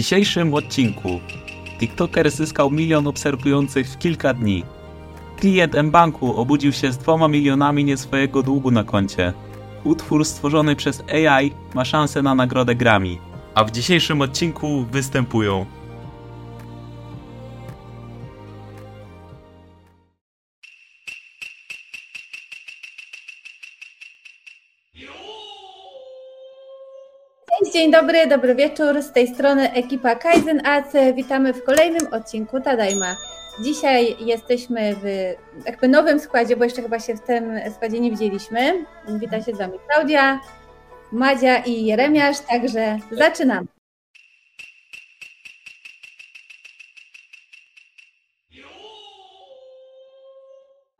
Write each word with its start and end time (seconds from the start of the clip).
dzisiejszym 0.00 0.54
odcinku 0.54 1.20
TikToker 1.78 2.30
zyskał 2.30 2.70
milion 2.70 3.06
obserwujących 3.06 3.88
w 3.88 3.98
kilka 3.98 4.34
dni. 4.34 4.64
Klient 5.36 5.74
M-Banku 5.74 6.36
obudził 6.36 6.72
się 6.72 6.92
z 6.92 6.98
dwoma 6.98 7.28
milionami 7.28 7.84
nie 7.84 7.96
swojego 7.96 8.42
długu 8.42 8.70
na 8.70 8.84
koncie. 8.84 9.32
Utwór 9.84 10.24
stworzony 10.24 10.76
przez 10.76 11.02
AI 11.12 11.52
ma 11.74 11.84
szansę 11.84 12.22
na 12.22 12.34
nagrodę 12.34 12.74
Grammy. 12.74 13.16
A 13.54 13.64
w 13.64 13.70
dzisiejszym 13.70 14.20
odcinku 14.20 14.86
występują 14.92 15.66
dzień 27.80 27.92
dobry, 27.92 28.26
dobry 28.26 28.54
wieczór. 28.54 29.02
Z 29.02 29.12
tej 29.12 29.26
strony 29.26 29.72
ekipa 29.72 30.14
Kaizen 30.14 30.66
AC. 30.66 30.92
Witamy 31.14 31.52
w 31.52 31.64
kolejnym 31.64 32.12
odcinku 32.12 32.60
Tadajma. 32.60 33.16
Dzisiaj 33.60 34.16
jesteśmy 34.20 34.94
w 34.94 35.34
jakby 35.66 35.88
nowym 35.88 36.20
składzie, 36.20 36.56
bo 36.56 36.64
jeszcze 36.64 36.82
chyba 36.82 36.98
się 36.98 37.14
w 37.14 37.20
tym 37.20 37.52
składzie 37.74 38.00
nie 38.00 38.10
widzieliśmy. 38.10 38.84
Wita 39.08 39.42
się 39.42 39.54
z 39.54 39.58
Wami 39.58 39.78
Klaudia, 39.88 40.40
Madzia 41.12 41.58
i 41.58 41.84
Jeremiasz, 41.84 42.40
także 42.40 42.98
zaczynamy. 43.10 43.66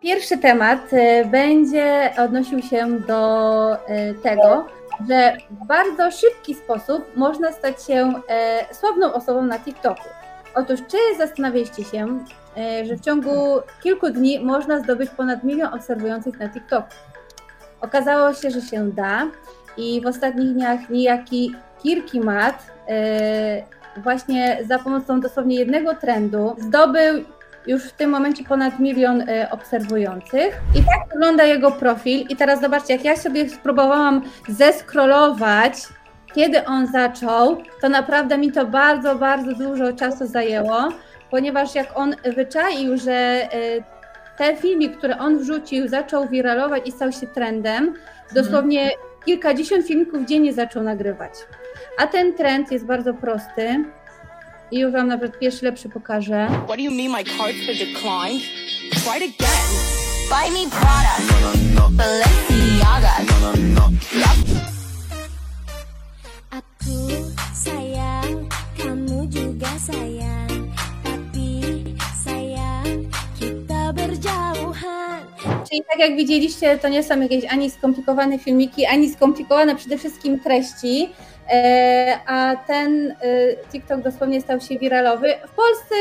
Pierwszy 0.02 0.38
temat 0.38 0.92
y, 0.92 1.24
będzie 1.24 2.12
odnosił 2.18 2.62
się 2.62 3.00
do 3.00 3.74
y, 3.74 4.14
tego, 4.22 4.79
że 5.08 5.36
w 5.50 5.66
bardzo 5.66 6.10
szybki 6.10 6.54
sposób 6.54 7.16
można 7.16 7.52
stać 7.52 7.82
się 7.86 8.12
e, 8.28 8.74
sławną 8.74 9.12
osobą 9.12 9.42
na 9.42 9.58
TikToku. 9.58 10.08
Otóż, 10.54 10.80
czy 10.88 10.96
zastanawialiście 11.18 11.84
się, 11.84 12.24
e, 12.56 12.84
że 12.84 12.96
w 12.96 13.00
ciągu 13.00 13.60
kilku 13.82 14.10
dni 14.10 14.40
można 14.40 14.80
zdobyć 14.80 15.10
ponad 15.10 15.44
milion 15.44 15.74
obserwujących 15.74 16.38
na 16.38 16.48
TikToku? 16.48 16.88
Okazało 17.80 18.34
się, 18.34 18.50
że 18.50 18.60
się 18.60 18.90
da 18.90 19.26
i 19.76 20.00
w 20.00 20.06
ostatnich 20.06 20.52
dniach 20.52 20.90
niejaki 20.90 21.54
Kirki 21.82 22.20
Mat 22.20 22.66
e, 22.88 23.62
właśnie 23.96 24.58
za 24.68 24.78
pomocą 24.78 25.20
dosłownie 25.20 25.56
jednego 25.56 25.94
trendu 25.94 26.56
zdobył 26.58 27.24
już 27.66 27.84
w 27.84 27.92
tym 27.92 28.10
momencie 28.10 28.44
ponad 28.44 28.78
milion 28.78 29.20
e, 29.28 29.50
obserwujących. 29.50 30.60
I 30.74 30.78
tak 30.78 31.08
wygląda 31.12 31.44
jego 31.44 31.70
profil. 31.70 32.26
I 32.28 32.36
teraz 32.36 32.60
zobaczcie, 32.60 32.92
jak 32.92 33.04
ja 33.04 33.16
sobie 33.16 33.48
spróbowałam 33.48 34.22
zeskrolować, 34.48 35.74
kiedy 36.34 36.64
on 36.64 36.86
zaczął, 36.86 37.62
to 37.80 37.88
naprawdę 37.88 38.38
mi 38.38 38.52
to 38.52 38.66
bardzo, 38.66 39.14
bardzo 39.14 39.54
dużo 39.54 39.92
czasu 39.92 40.26
zajęło, 40.26 40.88
ponieważ 41.30 41.74
jak 41.74 41.98
on 41.98 42.16
wyczaił, 42.36 42.96
że 42.96 43.12
e, 43.12 43.48
ten 44.38 44.56
filmik, 44.56 44.96
który 44.96 45.16
on 45.16 45.38
wrzucił, 45.38 45.88
zaczął 45.88 46.28
wiralować 46.28 46.88
i 46.88 46.92
stał 46.92 47.12
się 47.12 47.26
trendem, 47.26 47.94
dosłownie 48.34 48.90
kilkadziesiąt 49.24 49.86
filmików 49.86 50.24
dziennie 50.24 50.52
zaczął 50.52 50.82
nagrywać. 50.82 51.32
A 51.98 52.06
ten 52.06 52.34
trend 52.34 52.72
jest 52.72 52.84
bardzo 52.84 53.14
prosty. 53.14 53.84
I 54.72 54.78
już 54.78 54.92
Wam 54.92 55.08
nawet 55.08 55.38
pierwszy 55.38 55.64
lepszy 55.64 55.88
pokażę. 55.88 56.48
What 56.64 56.76
do 56.76 56.82
you 56.82 56.90
mean 56.90 57.10
my 57.10 57.24
cards 57.24 57.58
were 57.66 57.74
declined? 57.78 58.42
Try 58.90 59.16
it 59.16 59.34
again. 59.34 59.68
Buy 60.30 60.50
me 60.50 60.70
Prada. 60.70 61.14
Balenciaga. 61.90 63.14
Aku 66.50 66.96
sayang, 67.54 68.46
kamu 68.78 69.26
juga 69.30 69.70
sayang 69.78 70.50
Tapi 71.02 71.58
sayang, 72.24 73.06
kita 73.38 73.92
berjauhan 73.94 75.22
Czyli 75.70 75.82
tak 75.90 75.98
jak 75.98 76.16
widzieliście, 76.16 76.78
to 76.78 76.88
nie 76.88 77.02
są 77.02 77.20
jakieś 77.20 77.44
ani 77.44 77.70
skomplikowane 77.70 78.38
filmiki, 78.38 78.86
ani 78.86 79.10
skomplikowane 79.10 79.76
przede 79.76 79.98
wszystkim 79.98 80.40
treści, 80.40 81.08
a 82.26 82.56
ten 82.66 83.10
e, 83.10 83.14
TikTok 83.72 84.00
dosłownie 84.00 84.40
stał 84.40 84.60
się 84.60 84.78
wiralowy. 84.78 85.34
W 85.46 85.50
Polsce 85.50 85.94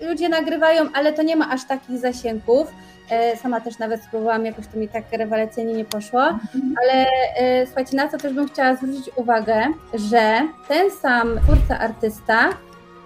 ludzie 0.00 0.28
nagrywają, 0.28 0.82
ale 0.94 1.12
to 1.12 1.22
nie 1.22 1.36
ma 1.36 1.50
aż 1.50 1.64
takich 1.66 1.98
zasięgów. 1.98 2.68
E, 3.10 3.36
Sama 3.36 3.60
też 3.60 3.78
nawet 3.78 4.02
spróbowałam, 4.04 4.46
jakoś 4.46 4.66
to 4.66 4.78
mi 4.78 4.88
tak 4.88 5.04
rewelacyjnie 5.12 5.72
nie 5.74 5.84
poszło, 5.84 6.20
ale 6.82 7.06
e, 7.36 7.66
słuchajcie, 7.66 7.96
na 7.96 8.08
co 8.08 8.18
też 8.18 8.32
bym 8.32 8.48
chciała 8.48 8.74
zwrócić 8.76 9.10
uwagę, 9.16 9.64
że 10.10 10.40
ten 10.68 10.90
sam 10.90 11.40
twórca, 11.42 11.78
artysta, 11.78 12.48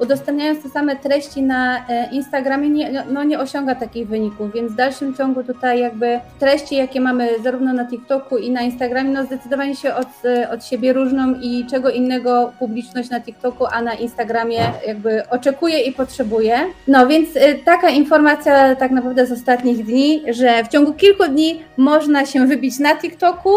udostępniając 0.00 0.62
te 0.62 0.69
same 0.69 0.97
treści 0.97 1.42
na 1.42 1.88
e, 1.88 2.10
Instagramie 2.12 2.70
nie, 2.70 3.04
no, 3.10 3.25
nie 3.25 3.38
osiąga 3.38 3.75
takich 3.75 4.09
wyników, 4.09 4.53
więc 4.53 4.72
w 4.72 4.75
dalszym 4.75 5.14
ciągu 5.14 5.44
tutaj 5.44 5.81
jakby 5.81 6.20
treści, 6.38 6.76
jakie 6.76 7.00
mamy 7.00 7.28
zarówno 7.42 7.72
na 7.72 7.84
TikToku 7.84 8.36
i 8.36 8.50
na 8.50 8.62
Instagramie, 8.62 9.10
no 9.10 9.25
zdecydowanie 9.25 9.76
się 9.76 9.94
od, 9.94 10.09
e, 10.25 10.50
od 10.50 10.64
siebie 10.64 10.92
różnią 10.92 11.34
i 11.41 11.66
czego 11.70 11.91
innego 11.91 12.53
publiczność 12.59 13.10
na 13.10 13.20
TikToku, 13.20 13.66
a 13.66 13.82
na 13.82 13.94
Instagramie 13.94 14.60
jakby 14.86 15.28
oczekuje 15.31 15.81
i 15.81 15.92
potrzebuje. 15.92 16.59
No 16.88 17.06
więc 17.06 17.28
e, 17.36 17.54
taka 17.54 17.91
informacja 17.91 18.75
tak 18.76 18.91
naprawdę 18.91 19.26
z 19.26 19.32
ostatnich 19.32 19.84
dni, 19.84 20.22
że 20.30 20.65
w 20.65 20.69
ciągu 20.69 20.92
kilku 20.92 21.28
dni 21.28 21.62
można 21.76 22.26
się 22.26 22.47
wybić 22.47 22.78
na 22.78 22.97
TikToku, 22.97 23.50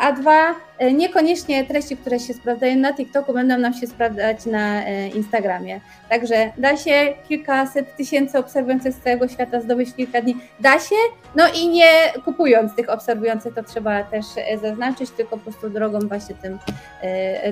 a 0.00 0.12
dwa, 0.12 0.54
e, 0.78 0.92
niekoniecznie 0.92 1.64
treści, 1.64 1.96
które 1.96 2.20
się 2.20 2.34
sprawdzają 2.34 2.76
na 2.76 2.94
TikToku, 2.94 3.32
będą 3.32 3.58
nam 3.58 3.74
się 3.74 3.86
sprawdzać 3.86 4.46
na 4.46 4.84
e, 4.84 5.08
Instagramie. 5.08 5.80
Także 6.08 6.52
da 6.58 6.76
się 6.76 7.14
kilkaset 7.28 7.96
tysięcy 7.96 8.38
obserwujących 8.38 8.94
z 8.94 9.00
całego 9.00 9.28
świata 9.28 9.60
zdobyć 9.60 9.90
w 9.90 9.96
kilka 9.96 10.22
dni. 10.22 10.36
Da 10.60 10.78
się, 10.78 10.96
no 11.36 11.44
i 11.62 11.68
nie 11.68 11.90
kupując 12.24 12.74
tych 12.74 12.90
obserwujących, 12.90 13.54
to 13.54 13.62
trzeba 13.62 14.02
też 14.02 14.26
zaznaczyć, 14.62 15.10
tylko 15.10 15.36
po 15.36 15.42
prostu 15.42 15.70
drogą 15.70 15.98
właśnie 15.98 16.34
tym, 16.34 16.58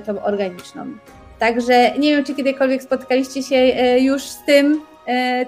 tą 0.06 0.22
organiczną. 0.22 0.86
Także 1.38 1.98
nie 1.98 2.16
wiem, 2.16 2.24
czy 2.24 2.34
kiedykolwiek 2.34 2.82
spotkaliście 2.82 3.42
się 3.42 3.56
już 3.98 4.22
z 4.22 4.44
tym 4.44 4.82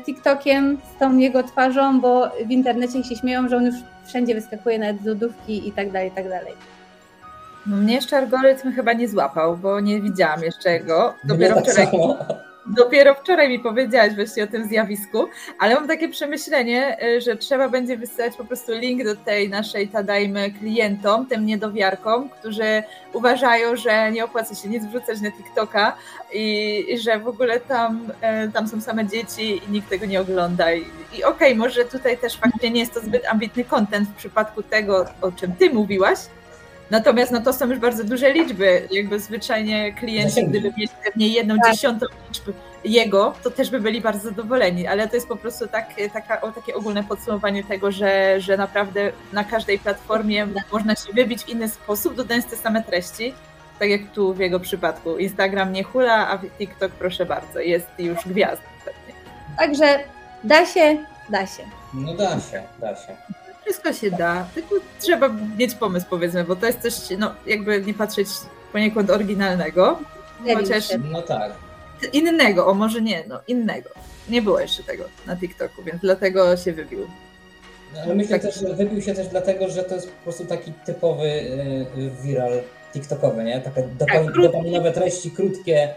TikTokiem, 0.05 0.79
z 0.97 0.99
tą 0.99 1.17
jego 1.17 1.43
twarzą, 1.43 2.01
bo 2.01 2.31
w 2.47 2.51
internecie 2.51 3.05
się 3.05 3.17
śmieją, 3.17 3.49
że 3.49 3.57
on 3.57 3.65
już 3.67 3.75
wszędzie 4.07 4.35
wyskakuje 4.35 4.79
nawet 4.79 5.03
z 5.03 5.05
lodówki 5.05 5.69
i 5.69 5.73
tak 5.73 5.91
dalej, 5.91 6.09
i 6.09 6.13
tak 6.13 6.29
dalej. 6.29 6.53
No 7.67 7.77
mnie 7.77 7.95
jeszcze 7.95 8.17
algorytm 8.17 8.73
chyba 8.73 8.93
nie 8.93 9.09
złapał, 9.09 9.57
bo 9.57 9.81
nie 9.81 10.01
widziałam 10.01 10.43
jeszcze 10.43 10.81
go. 10.81 11.15
Dopiero 11.25 11.55
tak 11.55 11.65
wczoraj, 11.65 11.87
samo. 11.87 12.19
Dopiero 12.69 13.15
wczoraj 13.15 13.49
mi 13.49 13.59
powiedziałaś 13.59 14.15
właśnie 14.15 14.45
o 14.45 14.47
tym 14.47 14.69
zjawisku, 14.69 15.29
ale 15.59 15.75
mam 15.75 15.89
takie 15.89 16.09
przemyślenie, 16.09 17.05
y, 17.05 17.21
że 17.21 17.37
trzeba 17.37 17.69
będzie 17.69 17.97
wysyłać 17.97 18.37
po 18.37 18.45
prostu 18.45 18.73
link 18.73 19.05
do 19.05 19.17
tej 19.17 19.49
naszej 19.49 19.89
Tadajmy 19.89 20.51
klientom, 20.51 21.27
tym 21.27 21.47
niedowiarkom, 21.47 22.29
którzy 22.29 22.83
uważają, 23.13 23.77
że 23.77 24.13
nie 24.13 24.25
opłaca 24.25 24.55
się 24.55 24.69
nic 24.69 24.85
wrzucać 24.85 25.21
na 25.21 25.31
TikToka 25.31 25.97
i, 26.33 26.85
i 26.89 26.99
że 26.99 27.19
w 27.19 27.29
ogóle 27.29 27.61
tam, 27.61 28.13
e, 28.21 28.49
tam 28.49 28.69
są 28.69 28.81
same 28.81 29.07
dzieci 29.07 29.61
i 29.69 29.73
nikt 29.73 29.89
tego 29.89 30.07
nie 30.07 30.21
ogląda. 30.21 30.73
I, 30.75 30.85
i 31.19 31.25
okej, 31.25 31.57
może 31.57 31.85
tutaj 31.85 32.19
też 32.19 32.37
faktycznie 32.37 32.71
nie 32.71 32.81
jest 32.81 32.95
to 32.95 33.01
zbyt 33.01 33.27
ambitny 33.27 33.65
content 33.65 34.09
w 34.09 34.15
przypadku 34.15 34.63
tego, 34.63 35.07
o 35.21 35.33
czym 35.33 35.53
ty 35.53 35.71
mówiłaś, 35.71 36.19
Natomiast 36.91 37.33
no 37.33 37.41
to 37.41 37.53
są 37.53 37.67
już 37.69 37.79
bardzo 37.79 38.05
duże 38.05 38.33
liczby. 38.33 38.89
Jakby 38.91 39.21
zwyczajnie 39.21 39.93
klienci, 39.93 40.47
gdyby 40.47 40.69
mieli 40.77 40.89
pewnie 41.05 41.29
jedną 41.29 41.57
Tak. 41.65 41.73
dziesiątą 41.73 42.07
liczby 42.29 42.53
jego, 42.85 43.35
to 43.43 43.51
też 43.51 43.71
by 43.71 43.81
byli 43.81 44.01
bardzo 44.01 44.29
zadowoleni. 44.29 44.87
Ale 44.87 45.09
to 45.09 45.15
jest 45.15 45.29
po 45.29 45.37
prostu 45.37 45.67
tak, 45.67 45.87
taka, 46.13 46.41
o, 46.41 46.53
takie 46.53 46.75
ogólne 46.75 47.05
podsumowanie 47.05 47.65
tego, 47.65 47.91
że, 47.93 48.41
że 48.41 48.57
naprawdę 48.57 49.13
na 49.33 49.45
każdej 49.45 49.79
platformie 49.79 50.47
można 50.73 50.95
się 50.97 51.13
wybić 51.13 51.43
w 51.45 51.49
inny 51.49 51.69
sposób, 51.69 52.15
dodając 52.15 52.47
te 52.47 52.57
same 52.57 52.83
treści. 52.83 53.35
Tak 53.79 53.89
jak 53.89 54.01
tu 54.15 54.35
w 54.35 54.39
jego 54.39 54.61
przypadku. 54.61 55.19
Instagram 55.19 55.73
nie 55.73 55.83
hula, 55.83 56.29
a 56.31 56.39
TikTok 56.39 56.93
proszę 56.93 57.27
bardzo, 57.27 57.61
jest 57.61 57.87
już 57.99 58.19
gwiazdą. 58.27 58.65
pewnie. 58.85 59.15
Także 59.59 59.99
da 60.45 60.67
się, 60.67 61.05
da 61.29 61.47
się. 61.47 61.63
No 61.95 62.15
da 62.15 62.31
się, 62.41 62.63
da 62.79 62.97
się. 62.97 63.17
Wszystko 63.69 63.93
się 63.93 64.11
da, 64.11 64.47
tylko 64.55 64.75
trzeba 65.01 65.29
mieć 65.59 65.75
pomysł 65.75 66.07
powiedzmy, 66.11 66.45
bo 66.45 66.57
to 66.57 66.67
jest 66.67 66.81
coś, 66.81 67.19
no 67.19 67.35
jakby 67.47 67.83
nie 67.83 67.95
patrzeć 67.95 68.29
poniekąd 68.73 69.11
oryginalnego, 69.11 69.99
Chociaż-. 70.55 70.89
No 71.11 71.23
tak. 71.23 71.53
innego, 72.13 72.67
o 72.67 72.75
może 72.75 73.01
nie, 73.03 73.25
no 73.29 73.41
innego. 73.49 73.91
Nie 74.29 74.43
było 74.43 74.61
jeszcze 74.61 74.83
tego 74.83 75.05
na 75.27 75.37
TikToku, 75.37 75.83
więc 75.83 76.01
dlatego 76.01 76.57
się 76.57 76.73
wybił. 76.73 77.07
No, 77.95 78.01
ale 78.01 78.15
myślę 78.15 78.39
Tak. 78.41 78.53
też, 78.53 78.61
że 78.61 78.75
wybił 78.75 79.03
się 79.03 79.15
też 79.15 79.29
dlatego, 79.29 79.69
że 79.69 79.83
to 79.83 79.95
jest 79.95 80.11
po 80.11 80.23
prostu 80.23 80.45
taki 80.45 80.73
typowy 80.87 81.25
y, 81.27 81.87
y, 81.99 82.11
viral 82.23 82.53
TikTokowy, 82.93 83.45
nie? 83.45 83.61
Takie 83.61 83.83
Tak, 83.99 84.33
dopaminowe 84.43 84.93
treści, 84.93 85.31
krótkie, 85.31 85.95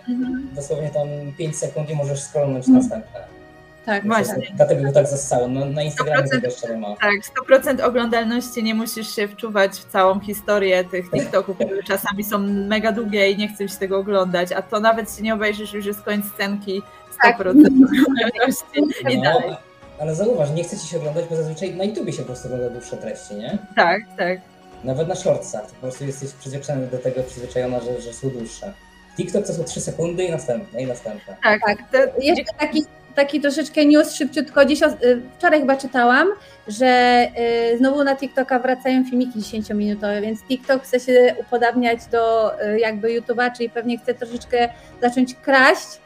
dosłownie 0.56 0.90
tam 0.90 1.08
5 1.38 1.58
sekund 1.58 1.90
i 1.90 1.96
możesz 1.96 2.20
scrollnąć 2.24 2.68
następne. 2.68 3.41
Tak, 3.86 4.08
Właśnie. 4.08 4.48
tak. 4.48 4.56
Dlatego 4.56 4.84
go 4.84 4.92
tak 4.92 5.08
zassało. 5.08 5.48
No, 5.48 5.66
na 5.66 5.84
Instagramie 5.84 6.24
100% 6.24 6.30
tego 6.30 6.48
jeszcze 6.48 6.70
nie 6.70 6.78
ma. 6.78 6.88
Tak, 6.96 7.12
100% 7.50 7.82
oglądalności 7.82 8.64
nie 8.64 8.76
musisz 8.76 9.16
się 9.16 9.28
wczuwać 9.28 9.72
w 9.72 9.92
całą 9.92 10.20
historię 10.20 10.84
tych 10.84 11.12
TikToków, 11.12 11.56
które 11.58 11.84
czasami 11.84 12.24
są 12.24 12.40
mega 12.48 12.92
długie 12.92 13.32
i 13.32 13.38
nie 13.38 13.48
chcesz 13.48 13.72
się 13.72 13.78
tego 13.78 13.98
oglądać, 13.98 14.52
a 14.52 14.62
to 14.62 14.80
nawet 14.80 15.16
się 15.18 15.24
nie 15.24 15.34
obejrzysz, 15.34 15.74
już 15.74 15.86
jest 15.86 16.02
koniec 16.02 16.26
scenki, 16.34 16.82
100% 16.82 17.22
Tak. 17.24 17.40
oglądalności 17.42 18.64
i 19.10 19.22
dalej. 19.22 19.50
No, 19.50 19.58
ale 20.00 20.16
zauważ, 20.16 20.50
nie 20.52 20.64
chcecie 20.64 20.88
się 20.88 20.98
oglądać, 20.98 21.26
bo 21.30 21.36
zazwyczaj 21.36 21.76
na 21.76 21.84
YouTubie 21.84 22.14
się 22.14 22.20
po 22.20 22.26
prostu 22.26 22.48
ogląda 22.48 22.70
dłuższe 22.70 22.98
treści, 22.98 23.36
nie? 23.36 23.58
Tak, 23.76 24.02
tak. 24.18 24.40
Nawet 24.84 25.08
na 25.08 25.16
shortsach, 25.16 25.62
to 25.66 25.74
po 25.74 25.82
prostu 25.82 26.06
jesteś 26.06 26.32
przyzwyczajony 26.34 26.88
do 26.88 26.98
tego, 26.98 27.24
przyzwyczajona, 27.24 27.80
że, 27.80 28.02
że 28.02 28.14
są 28.14 28.30
dłuższe. 28.30 28.74
TikTok 29.18 29.48
to 29.48 29.54
są 29.54 29.64
3 29.64 29.82
sekundy 29.82 30.24
i 30.24 30.32
następne, 30.32 30.82
i 30.82 30.86
następne. 30.88 31.38
Tak, 31.44 31.62
Tak. 31.66 31.78
To, 31.92 31.98
Jeszcze 32.22 32.54
taki, 32.60 32.86
taki 33.16 33.42
troszeczkę 33.42 33.86
news 33.86 34.16
szybciutko. 34.16 34.66
Dziś, 34.66 34.82
y, 34.82 35.22
wczoraj 35.38 35.60
chyba 35.60 35.78
czytałam, 35.78 36.28
że 36.68 37.28
y, 37.74 37.78
znowu 37.78 38.04
na 38.04 38.16
TikToka 38.16 38.60
wracają 38.60 39.04
filmiki 39.06 39.40
10-minutowe, 39.40 40.22
więc 40.22 40.44
TikTok 40.44 40.84
chce 40.84 41.00
się 41.00 41.36
upodabniać 41.40 42.06
do 42.06 42.52
y, 42.66 42.80
jakby 42.80 43.08
YouTube'a, 43.08 43.58
czyli 43.58 43.70
pewnie 43.70 43.98
chce 43.98 44.14
troszeczkę 44.14 44.70
zacząć 45.02 45.36
kraść 45.36 46.01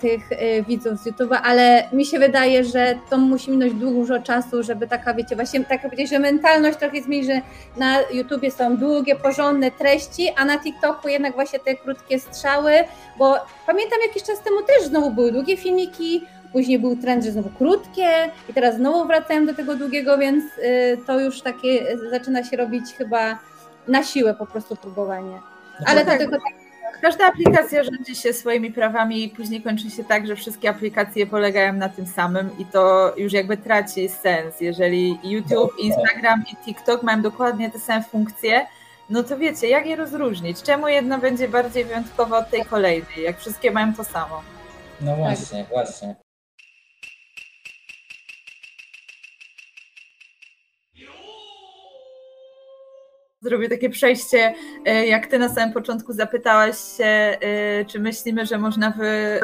tych 0.00 0.32
y, 0.32 0.64
widzów 0.68 0.98
z 0.98 1.06
YouTube'a, 1.06 1.38
ale 1.42 1.88
mi 1.92 2.06
się 2.06 2.18
wydaje, 2.18 2.64
że 2.64 2.98
to 3.10 3.18
musi 3.18 3.50
minąć 3.50 3.74
dużo 3.74 4.22
czasu, 4.22 4.62
żeby 4.62 4.88
taka, 4.88 5.14
wiecie, 5.14 5.36
właśnie 5.36 5.64
tak 5.64 5.82
powiedzieć, 5.82 6.10
że 6.10 6.18
mentalność 6.18 6.78
trochę 6.78 7.02
zmieni, 7.02 7.24
że 7.24 7.40
na 7.76 8.00
YouTubie 8.12 8.50
są 8.50 8.76
długie, 8.76 9.16
porządne 9.16 9.70
treści, 9.70 10.28
a 10.36 10.44
na 10.44 10.58
TikToku 10.58 11.08
jednak 11.08 11.34
właśnie 11.34 11.58
te 11.58 11.74
krótkie 11.74 12.18
strzały, 12.18 12.72
bo 13.18 13.34
pamiętam 13.66 13.98
jakiś 14.06 14.22
czas 14.22 14.42
temu 14.42 14.56
też 14.62 14.88
znowu 14.88 15.10
były 15.10 15.32
długie 15.32 15.56
filmiki, 15.56 16.22
później 16.52 16.78
był 16.78 16.96
trend, 16.96 17.24
że 17.24 17.32
znowu 17.32 17.50
krótkie 17.50 18.08
i 18.48 18.54
teraz 18.54 18.76
znowu 18.76 19.06
wracają 19.06 19.46
do 19.46 19.54
tego 19.54 19.74
długiego, 19.74 20.18
więc 20.18 20.44
y, 20.44 20.98
to 21.06 21.20
już 21.20 21.42
takie 21.42 21.96
zaczyna 22.10 22.44
się 22.44 22.56
robić 22.56 22.84
chyba 22.98 23.38
na 23.88 24.04
siłę 24.04 24.34
po 24.34 24.46
prostu 24.46 24.76
próbowanie. 24.76 25.40
Ale 25.86 26.00
to 26.00 26.06
tak. 26.06 26.18
tylko 26.18 26.32
tak, 26.36 26.65
Każda 27.02 27.26
aplikacja 27.26 27.84
rządzi 27.84 28.16
się 28.16 28.32
swoimi 28.32 28.72
prawami 28.72 29.24
i 29.24 29.28
później 29.28 29.62
kończy 29.62 29.90
się 29.90 30.04
tak, 30.04 30.26
że 30.26 30.36
wszystkie 30.36 30.70
aplikacje 30.70 31.26
polegają 31.26 31.72
na 31.72 31.88
tym 31.88 32.06
samym 32.06 32.58
i 32.58 32.64
to 32.64 33.14
już 33.16 33.32
jakby 33.32 33.56
traci 33.56 34.08
sens. 34.08 34.60
Jeżeli 34.60 35.18
YouTube, 35.24 35.78
Instagram 35.78 36.44
i 36.52 36.56
TikTok 36.56 37.02
mają 37.02 37.22
dokładnie 37.22 37.70
te 37.70 37.78
same 37.78 38.02
funkcje, 38.02 38.66
no 39.10 39.22
to 39.22 39.38
wiecie, 39.38 39.68
jak 39.68 39.86
je 39.86 39.96
rozróżnić? 39.96 40.62
Czemu 40.62 40.88
jedna 40.88 41.18
będzie 41.18 41.48
bardziej 41.48 41.84
wyjątkowa 41.84 42.38
od 42.38 42.50
tej 42.50 42.64
kolejnej, 42.64 43.22
jak 43.22 43.38
wszystkie 43.38 43.70
mają 43.70 43.94
to 43.94 44.04
samo? 44.04 44.42
No 45.00 45.16
właśnie, 45.16 45.64
właśnie. 45.64 46.25
Zrobię 53.46 53.68
takie 53.68 53.90
przejście, 53.90 54.54
e, 54.84 55.06
jak 55.06 55.26
ty 55.26 55.38
na 55.38 55.48
samym 55.48 55.72
początku 55.72 56.12
zapytałaś 56.12 56.76
się, 56.96 57.04
e, 57.04 57.38
czy 57.84 58.00
myślimy, 58.00 58.46
że 58.46 58.58
można 58.58 58.90
w 58.90 59.00
e, 59.00 59.40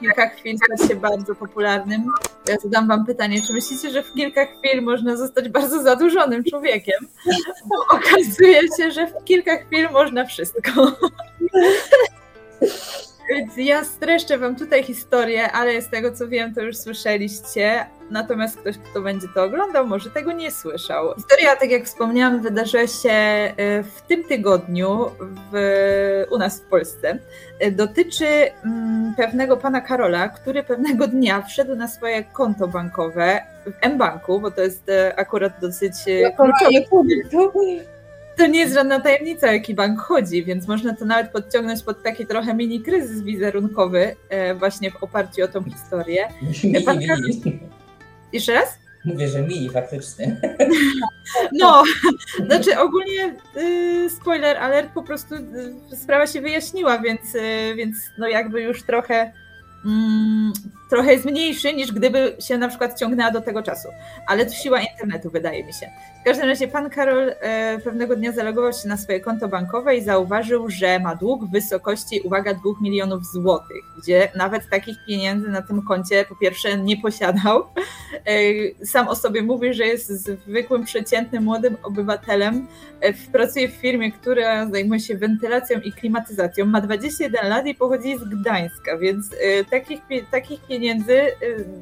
kilka 0.00 0.28
chwil 0.28 0.56
stać 0.56 0.88
się 0.88 0.96
bardzo 0.96 1.34
popularnym. 1.34 2.04
Ja 2.48 2.56
zadam 2.62 2.88
wam 2.88 3.06
pytanie, 3.06 3.42
czy 3.46 3.52
myślicie, 3.52 3.90
że 3.90 4.02
w 4.02 4.12
kilka 4.12 4.46
chwil 4.46 4.82
można 4.82 5.16
zostać 5.16 5.48
bardzo 5.48 5.82
zadłużonym 5.82 6.44
człowiekiem? 6.44 7.08
Bo 7.68 7.96
okazuje 7.96 8.60
się, 8.76 8.90
że 8.90 9.06
w 9.06 9.24
kilka 9.24 9.56
chwil 9.56 9.88
można 9.92 10.24
wszystko. 10.24 10.70
Więc 13.32 13.52
ja 13.56 13.84
streszczę 13.84 14.38
wam 14.38 14.56
tutaj 14.56 14.82
historię, 14.82 15.52
ale 15.52 15.82
z 15.82 15.88
tego 15.88 16.12
co 16.12 16.28
wiem, 16.28 16.54
to 16.54 16.60
już 16.60 16.76
słyszeliście. 16.76 17.86
Natomiast 18.10 18.56
ktoś, 18.56 18.78
kto 18.78 19.00
będzie 19.00 19.26
to 19.34 19.42
oglądał, 19.44 19.86
może 19.86 20.10
tego 20.10 20.32
nie 20.32 20.50
słyszał. 20.50 21.14
Historia, 21.16 21.56
tak 21.56 21.70
jak 21.70 21.84
wspomniałam, 21.84 22.42
wydarzyła 22.42 22.86
się 22.86 23.10
e, 23.10 23.52
w 23.82 24.02
tym 24.08 24.24
tygodniu 24.24 25.10
w, 25.52 26.24
u 26.30 26.38
nas 26.38 26.60
w 26.60 26.64
Polsce. 26.64 27.18
E, 27.60 27.70
Dotyczy 27.70 28.26
mm, 28.64 29.14
pewnego 29.16 29.56
pana 29.56 29.80
Karola, 29.80 30.28
który 30.28 30.62
pewnego 30.62 31.06
dnia 31.06 31.42
wszedł 31.42 31.74
na 31.74 31.88
swoje 31.88 32.24
konto 32.24 32.68
bankowe 32.68 33.40
w 33.66 33.72
M-Banku, 33.80 34.40
bo 34.40 34.50
to 34.50 34.60
jest 34.60 34.88
e, 34.88 35.18
akurat 35.18 35.52
dosyć 35.60 35.94
kluczowe 36.36 36.80
to 38.42 38.46
nie 38.46 38.60
jest 38.60 38.74
żadna 38.74 39.00
tajemnica, 39.00 39.48
o 39.48 39.52
jaki 39.52 39.74
bank 39.74 40.00
chodzi, 40.00 40.44
więc 40.44 40.68
można 40.68 40.96
to 40.96 41.04
nawet 41.04 41.32
podciągnąć 41.32 41.82
pod 41.82 42.02
taki 42.02 42.26
trochę 42.26 42.54
mini 42.54 42.80
kryzys 42.80 43.22
wizerunkowy, 43.22 44.16
e, 44.28 44.54
właśnie 44.54 44.90
w 44.90 45.02
oparciu 45.02 45.44
o 45.44 45.48
tą 45.48 45.64
historię. 45.64 46.28
Mini, 46.64 46.80
pan 46.84 46.98
mini. 46.98 47.60
Jeszcze 48.32 48.54
raz? 48.54 48.78
Mówię, 49.04 49.28
że 49.28 49.42
mini 49.42 49.70
faktycznie. 49.70 50.36
No, 51.52 51.82
znaczy 52.46 52.78
ogólnie 52.78 53.34
y, 53.56 54.10
spoiler 54.10 54.56
alert, 54.56 54.92
po 54.94 55.02
prostu 55.02 55.34
y, 55.34 55.96
sprawa 55.96 56.26
się 56.26 56.40
wyjaśniła, 56.40 56.98
więc, 56.98 57.34
y, 57.34 57.74
więc 57.76 57.96
no 58.18 58.28
jakby 58.28 58.62
już 58.62 58.82
trochę 58.82 59.32
mm, 59.84 60.52
trochę 60.92 61.12
jest 61.12 61.24
mniejszy 61.24 61.74
niż 61.74 61.92
gdyby 61.92 62.36
się 62.38 62.58
na 62.58 62.68
przykład 62.68 62.98
ciągnęła 62.98 63.30
do 63.30 63.40
tego 63.40 63.62
czasu. 63.62 63.88
Ale 64.26 64.46
to 64.46 64.52
siła 64.52 64.80
internetu, 64.80 65.30
wydaje 65.30 65.64
mi 65.64 65.72
się. 65.72 65.90
W 66.20 66.24
każdym 66.24 66.48
razie 66.48 66.68
pan 66.68 66.90
Karol 66.90 67.34
e, 67.40 67.78
pewnego 67.84 68.16
dnia 68.16 68.32
zalogował 68.32 68.72
się 68.72 68.88
na 68.88 68.96
swoje 68.96 69.20
konto 69.20 69.48
bankowe 69.48 69.96
i 69.96 70.02
zauważył, 70.02 70.70
że 70.70 70.98
ma 70.98 71.14
dług 71.14 71.44
w 71.44 71.50
wysokości, 71.50 72.20
uwaga, 72.20 72.54
2 72.54 72.60
milionów 72.80 73.26
złotych, 73.26 73.82
gdzie 74.02 74.32
nawet 74.36 74.62
takich 74.70 74.96
pieniędzy 75.06 75.48
na 75.48 75.62
tym 75.62 75.82
koncie 75.82 76.24
po 76.28 76.36
pierwsze 76.36 76.78
nie 76.78 76.96
posiadał. 76.96 77.64
E, 78.26 78.86
sam 78.86 79.08
o 79.08 79.16
sobie 79.16 79.42
mówi, 79.42 79.74
że 79.74 79.86
jest 79.86 80.06
zwykłym, 80.08 80.84
przeciętnym, 80.84 81.44
młodym 81.44 81.76
obywatelem. 81.82 82.66
E, 83.00 83.12
pracuje 83.32 83.68
w 83.68 83.72
firmie, 83.72 84.12
która 84.12 84.70
zajmuje 84.70 85.00
się 85.00 85.16
wentylacją 85.16 85.80
i 85.80 85.92
klimatyzacją. 85.92 86.66
Ma 86.66 86.80
21 86.80 87.50
lat 87.50 87.66
i 87.66 87.74
pochodzi 87.74 88.18
z 88.18 88.24
Gdańska, 88.24 88.98
więc 88.98 89.30
takich, 89.70 90.00
takich 90.30 90.60
pieniędzy 90.60 90.81
e, 90.90 90.96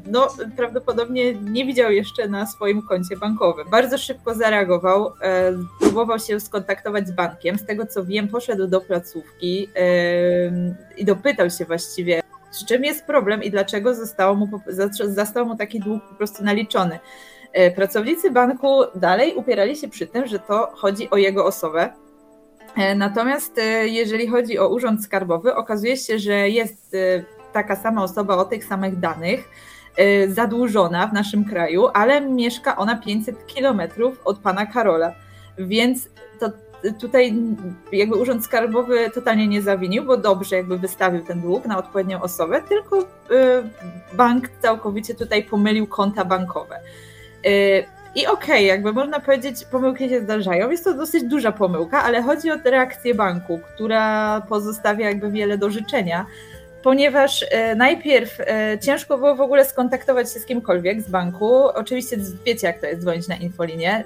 no, 0.07 0.29
prawdopodobnie 0.57 1.35
nie 1.35 1.67
widział 1.67 1.93
jeszcze 1.93 2.29
na 2.29 2.47
swoim 2.47 2.83
koncie 2.83 3.17
bankowym. 3.17 3.71
Bardzo 3.71 3.99
szybko 3.99 4.35
zareagował, 4.35 5.13
e, 5.23 5.53
próbował 5.81 6.19
się 6.19 6.41
skontaktować 6.41 7.09
z 7.09 7.13
bankiem. 7.13 7.59
Z 7.59 7.67
tego 7.67 7.87
co 7.87 8.05
wiem, 8.05 8.29
poszedł 8.29 8.67
do 8.67 8.81
placówki 8.81 9.69
i 10.97 11.05
dopytał 11.05 11.51
się 11.51 11.65
właściwie, 11.65 12.23
z 12.51 12.65
czym 12.65 12.85
jest 12.85 13.05
problem 13.07 13.43
i 13.43 13.51
dlaczego 13.51 13.95
zostało 13.95 14.35
mu, 14.35 14.61
został 15.05 15.47
mu 15.47 15.57
taki 15.57 15.81
dług 15.81 16.03
po 16.09 16.15
prostu 16.15 16.45
naliczony. 16.45 16.99
E, 17.53 17.71
Pracownicy 17.71 18.31
banku 18.31 18.83
dalej 18.95 19.35
upierali 19.35 19.77
się 19.77 19.89
przy 19.89 20.07
tym, 20.07 20.27
że 20.27 20.39
to 20.39 20.73
chodzi 20.75 21.11
o 21.11 21.17
jego 21.17 21.47
osobę. 21.47 21.93
E, 22.77 22.95
Natomiast 22.95 23.61
jeżeli 23.85 24.27
chodzi 24.29 24.59
o 24.59 24.69
Urząd 24.69 25.05
Skarbowy, 25.05 25.55
okazuje 25.55 25.97
się, 25.97 26.19
że 26.19 26.49
jest 26.49 26.97
taka 27.53 27.77
sama 27.77 28.03
osoba 28.03 28.37
o 28.37 28.45
tych 28.45 28.65
samych 28.65 28.99
danych, 28.99 29.49
e, 29.97 30.29
zadłużona 30.29 31.07
w 31.07 31.13
naszym 31.13 31.45
kraju, 31.45 31.89
ale 31.95 32.21
mieszka 32.21 32.77
ona 32.77 32.97
500 32.97 33.47
kilometrów 33.47 34.21
od 34.25 34.39
pana 34.39 34.67
Karola. 34.67 35.13
Więc 35.59 36.09
to 36.41 36.51
tutaj 37.01 37.35
jakby 37.93 38.17
Urząd 38.17 38.45
Skarbowy 38.45 39.11
totalnie 39.11 39.49
nie 39.49 39.63
zawinił, 39.63 40.05
bo 40.05 40.17
dobrze 40.17 40.57
jakby 40.57 40.79
wystawił 40.79 41.25
ten 41.25 41.41
dług 41.41 41.67
na 41.67 41.79
odpowiednią 41.79 42.23
osobę, 42.23 42.63
tylko 42.63 42.99
e, 42.99 43.05
bank 44.13 44.49
całkowicie 44.63 45.15
tutaj 45.15 45.45
pomylił 45.45 45.87
konta 45.87 46.25
bankowe. 46.25 46.81
Y, 47.47 47.85
I 48.15 48.27
okej, 48.27 48.67
jakby 48.67 48.93
można 48.93 49.21
powiedzieć, 49.21 49.65
pomyłki 49.65 50.09
się 50.09 50.21
zdarzają. 50.21 50.71
Jest 50.71 50.85
to 50.85 50.95
dosyć 50.95 51.25
duża 51.25 51.53
pomyłka, 51.53 52.03
ale 52.03 52.23
chodzi 52.23 52.51
o 52.51 52.57
reakcję 52.65 53.15
banku, 53.15 53.61
która 53.75 54.41
pozostawia 54.49 55.09
jakby 55.09 55.31
wiele 55.31 55.59
do 55.59 55.71
życzenia, 55.71 56.27
ponieważ 56.83 57.45
e, 57.51 57.75
najpierw 57.75 58.41
e, 58.41 58.79
ciężko 58.79 59.19
było 59.19 59.35
w 59.35 59.41
ogóle 59.41 59.65
skontaktować 59.65 60.33
się 60.33 60.41
z 60.41 60.47
kimkolwiek 60.47 61.03
z 61.03 61.11
banku. 61.11 61.65
Oczywiście 61.65 62.17
wiecie, 62.47 62.67
jak 62.67 62.81
to 62.81 62.87
jest 62.87 63.01
dzwonić 63.01 63.29
na 63.29 63.37
infolinię. 63.37 64.05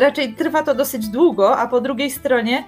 Raczej 0.00 0.34
trwa 0.34 0.62
to 0.62 0.74
dosyć 0.74 1.08
długo, 1.08 1.56
a 1.58 1.66
po 1.66 1.80
drugiej 1.80 2.10
stronie 2.10 2.64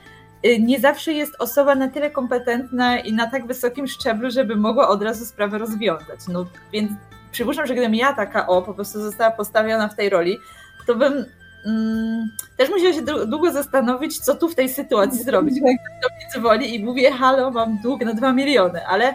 y, 0.47 0.59
nie 0.61 0.81
zawsze 0.81 1.13
jest 1.13 1.37
osoba 1.39 1.75
na 1.75 1.89
tyle 1.89 2.11
kompetentna 2.11 2.99
i 2.99 3.13
na 3.13 3.31
tak 3.31 3.47
wysokim 3.47 3.87
szczeblu, 3.87 4.31
żeby 4.31 4.57
mogła 4.57 4.89
od 4.89 5.03
razu 5.03 5.27
sprawę 5.27 5.59
rozwiązać. 5.59 6.21
No 6.29 6.47
więc 6.73 6.93
przypuszczam, 7.33 7.67
że 7.67 7.75
gdybym 7.75 7.95
ja 7.95 8.13
taka 8.13 8.47
o 8.47 8.63
po 8.63 8.75
prostu 8.75 9.01
została 9.01 9.31
postawiona 9.31 9.89
w 9.89 9.97
tej 9.97 10.11
roli, 10.11 10.39
to 10.87 10.95
bym 10.95 11.25
mm, 11.67 12.31
też 12.57 12.71
musiała 12.71 12.93
się 12.93 13.03
dłu- 13.03 13.27
długo 13.27 13.53
zastanowić, 13.53 14.19
co 14.19 14.35
tu 14.35 14.49
w 14.49 14.55
tej 14.55 14.69
sytuacji 14.69 15.23
zrobić. 15.23 15.61
Gdy 15.61 15.61
ktoś 15.61 16.03
do 16.03 16.17
mnie 16.17 16.27
dzwoni 16.33 16.75
i 16.75 16.85
mówię, 16.85 17.13
halo, 17.13 17.51
mam 17.51 17.79
dług 17.79 18.05
na 18.05 18.15
2 18.15 18.33
miliony, 18.33 18.87
ale 18.87 19.15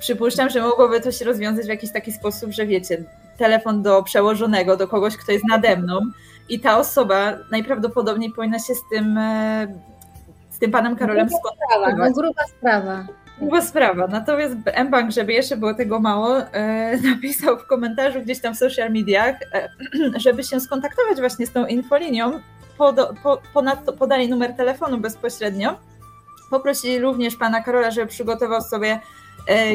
przypuszczam, 0.00 0.50
że 0.50 0.62
mogłoby 0.62 1.00
to 1.00 1.12
się 1.12 1.24
rozwiązać 1.24 1.66
w 1.66 1.68
jakiś 1.68 1.92
taki 1.92 2.12
sposób, 2.12 2.52
że 2.52 2.66
wiecie, 2.66 3.04
telefon 3.38 3.82
do 3.82 4.02
przełożonego, 4.02 4.76
do 4.76 4.88
kogoś, 4.88 5.16
kto 5.16 5.32
jest 5.32 5.44
nade 5.48 5.76
mną 5.76 6.00
i 6.48 6.60
ta 6.60 6.78
osoba 6.78 7.32
najprawdopodobniej 7.50 8.32
powinna 8.32 8.58
się 8.58 8.74
z 8.74 8.82
tym, 8.90 9.18
e, 9.18 9.66
z 10.50 10.58
tym 10.58 10.70
panem 10.70 10.96
Karolem 10.96 11.28
Sprawa, 11.28 11.42
skontaktować. 11.42 11.94
no 11.98 12.22
gruba 12.22 12.42
sprawa. 12.58 13.06
Była 13.40 13.62
sprawa. 13.62 14.06
Natomiast 14.06 14.54
mBank, 14.84 15.10
żeby 15.10 15.32
jeszcze 15.32 15.56
było 15.56 15.74
tego 15.74 16.00
mało, 16.00 16.38
e, 16.38 16.96
napisał 17.10 17.58
w 17.58 17.66
komentarzu 17.66 18.20
gdzieś 18.20 18.40
tam 18.40 18.54
w 18.54 18.58
social 18.58 18.90
mediach, 18.90 19.36
e, 19.52 19.68
żeby 20.24 20.44
się 20.44 20.60
skontaktować 20.60 21.18
właśnie 21.18 21.46
z 21.46 21.52
tą 21.52 21.66
infolinią, 21.66 22.40
podo, 22.78 23.14
po, 23.22 23.40
ponadto 23.54 23.92
podali 23.92 24.28
numer 24.28 24.56
telefonu 24.56 24.98
bezpośrednio. 24.98 25.78
Poprosili 26.50 26.98
również 26.98 27.36
pana 27.36 27.62
Karola, 27.62 27.90
żeby 27.90 28.06
przygotował 28.06 28.60
sobie 28.60 29.00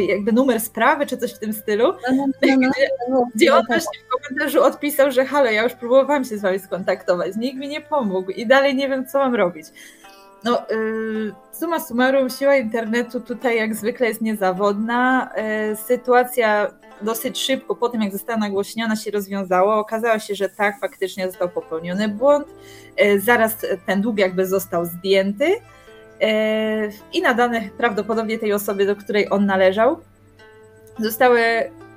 jakby 0.07 0.31
numer 0.31 0.59
sprawy, 0.59 1.05
czy 1.05 1.17
coś 1.17 1.33
w 1.33 1.39
tym 1.39 1.53
stylu. 1.53 1.85
No, 1.85 2.15
no, 2.15 2.25
no, 2.57 2.69
no, 3.09 3.27
Gdzie 3.35 3.53
on 3.53 3.59
tak. 3.59 3.67
właśnie 3.67 3.99
w 3.99 4.27
komentarzu 4.27 4.63
odpisał, 4.63 5.11
że 5.11 5.25
halo, 5.25 5.51
ja 5.51 5.63
już 5.63 5.73
próbowałam 5.73 6.25
się 6.25 6.37
z 6.37 6.41
wami 6.41 6.59
skontaktować, 6.59 7.35
nikt 7.35 7.57
mi 7.57 7.67
nie 7.67 7.81
pomógł 7.81 8.31
i 8.31 8.47
dalej 8.47 8.75
nie 8.75 8.89
wiem, 8.89 9.05
co 9.07 9.19
mam 9.19 9.35
robić. 9.35 9.67
No, 10.43 10.65
yy, 10.69 11.33
summa 11.51 11.79
summarum, 11.79 12.29
siła 12.29 12.55
internetu 12.55 13.19
tutaj 13.19 13.57
jak 13.57 13.75
zwykle 13.75 14.07
jest 14.07 14.21
niezawodna. 14.21 15.29
Yy, 15.69 15.75
sytuacja 15.75 16.71
dosyć 17.01 17.39
szybko 17.39 17.75
po 17.75 17.89
tym, 17.89 18.01
jak 18.01 18.11
została 18.11 18.39
nagłośniona, 18.39 18.95
się 18.95 19.11
rozwiązała. 19.11 19.79
Okazało 19.79 20.19
się, 20.19 20.35
że 20.35 20.49
tak, 20.49 20.79
faktycznie 20.79 21.27
został 21.27 21.49
popełniony 21.49 22.07
błąd. 22.07 22.47
Yy, 22.97 23.19
zaraz 23.19 23.57
ten 23.85 24.01
dług 24.01 24.17
jakby 24.17 24.45
został 24.45 24.85
zdjęty 24.85 25.55
i 27.13 27.21
nadany 27.21 27.69
prawdopodobnie 27.77 28.39
tej 28.39 28.53
osobie, 28.53 28.85
do 28.85 28.95
której 28.95 29.27
on 29.29 29.45
należał. 29.45 29.99
Zostały 30.99 31.41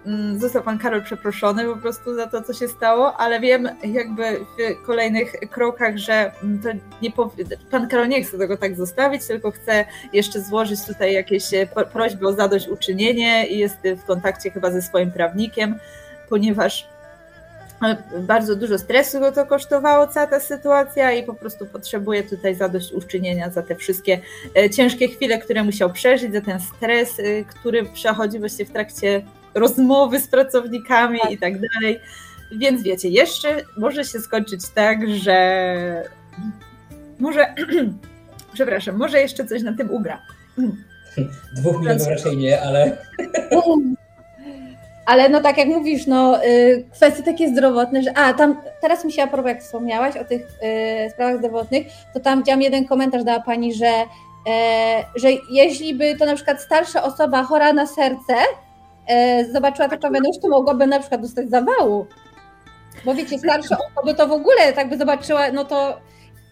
mm, 0.07 0.39
został 0.41 0.63
pan 0.63 0.79
Karol 0.79 1.03
przeproszony 1.03 1.65
po 1.65 1.77
prostu 1.77 2.15
za 2.15 2.27
to, 2.27 2.43
co 2.43 2.53
się 2.53 2.69
stało, 2.69 3.17
ale 3.17 3.41
wiem 3.41 3.69
jakby 3.85 4.23
w 4.39 4.87
kolejnych 4.87 5.33
krokach, 5.51 5.97
że 5.97 6.33
mm, 6.43 6.81
pan 7.71 7.89
Karol 7.89 8.09
nie 8.09 8.25
chce 8.25 8.39
tego 8.39 8.57
tak 8.57 8.77
zostawić, 8.77 9.27
tylko 9.27 9.51
chce 9.51 9.85
jeszcze 10.13 10.41
złożyć 10.41 10.85
tutaj 10.87 11.13
jakieś 11.13 11.55
e, 11.55 11.67
prośby 11.67 12.29
o 12.29 12.33
zadośćuczynienie 12.33 13.47
i 13.47 13.59
jest 13.59 13.77
w 13.97 14.05
kontakcie 14.05 14.51
chyba 14.51 14.71
ze 14.71 14.83
swoim 14.83 15.11
prawnikiem, 15.13 15.79
ponieważ 16.29 16.94
bardzo 18.21 18.57
dużo 18.57 18.79
stresu 18.79 19.21
go 19.21 19.33
to 19.33 19.47
kosztowało 19.47 20.07
cała 20.07 20.27
ta 20.27 20.41
sytuacja 20.41 21.13
i 21.13 21.23
po 21.23 21.35
prostu 21.35 21.67
potrzebuje 21.67 22.23
tutaj 22.23 22.55
zadośćuczynienia 22.55 23.51
za 23.51 23.63
te 23.63 23.77
wszystkie 23.77 24.21
e, 24.57 24.71
ciężkie 24.71 25.09
chwile, 25.09 25.39
które 25.39 25.65
musiał 25.65 25.93
przeżyć, 25.93 26.33
za 26.33 26.41
ten 26.41 26.61
stres, 26.61 27.21
e, 27.21 27.45
który 27.45 27.85
przechodzi 27.85 28.39
właśnie 28.39 28.65
w 28.65 28.71
trakcie 28.71 29.23
rozmowy 29.55 30.21
z 30.21 30.29
pracownikami 30.29 31.19
i 31.31 31.39
tak 31.39 31.55
dalej. 31.55 32.01
Więc 32.53 32.83
wiecie, 32.83 33.09
jeszcze 33.09 33.63
może 33.77 34.05
się 34.05 34.19
skończyć 34.21 34.61
tak, 34.75 35.09
że 35.09 36.03
może, 37.19 37.55
przepraszam, 38.55 38.97
może 38.97 39.21
jeszcze 39.21 39.47
coś 39.47 39.63
na 39.63 39.77
tym 39.77 39.91
ugra. 39.91 40.23
Dwóch 41.57 41.81
milionów 41.81 42.07
raczej 42.07 42.37
nie, 42.37 42.63
ale 42.63 42.97
Ale 45.07 45.29
no 45.29 45.41
tak 45.41 45.59
jak 45.59 45.69
mówisz, 45.69 46.07
no 46.07 46.45
y, 46.45 46.85
kwestie 46.93 47.23
takie 47.23 47.49
zdrowotne, 47.49 48.03
że 48.03 48.19
a 48.19 48.33
tam 48.33 48.61
teraz 48.81 49.05
mi 49.05 49.13
się 49.13 49.23
a 49.23 49.27
propos, 49.27 49.49
jak 49.49 49.63
wspomniałaś 49.63 50.17
o 50.17 50.25
tych 50.25 50.43
y, 51.07 51.11
sprawach 51.11 51.39
zdrowotnych, 51.39 51.87
to 52.15 52.21
tam 52.21 52.39
widziałam 52.39 52.63
jeden 52.63 52.85
komentarz 52.85 53.25
dała 53.25 53.41
pani, 53.41 53.75
że, 53.75 53.93
e, 54.49 55.05
że 55.17 55.29
jeśli 55.51 55.95
by 55.95 56.17
to 56.17 56.27
na 56.27 56.35
przykład 56.35 56.61
starsza 56.61 57.03
osoba 57.03 57.43
chora 57.43 57.73
na 57.73 57.87
serce 57.87 58.35
e, 59.07 59.45
zobaczyła 59.45 59.89
taką 59.89 60.13
wiadomość, 60.13 60.41
to 60.43 60.49
mogłaby 60.49 60.87
na 60.87 61.01
przykład 61.01 61.21
dostać 61.21 61.51
zawału. 61.51 62.07
Bo 63.05 63.15
wiecie, 63.15 63.39
starsze 63.39 63.77
osoby 63.79 64.15
to 64.15 64.27
w 64.27 64.33
ogóle 64.33 64.73
tak 64.75 64.89
by 64.89 64.99
zobaczyła, 64.99 65.53
no 65.53 65.65
to 65.65 65.99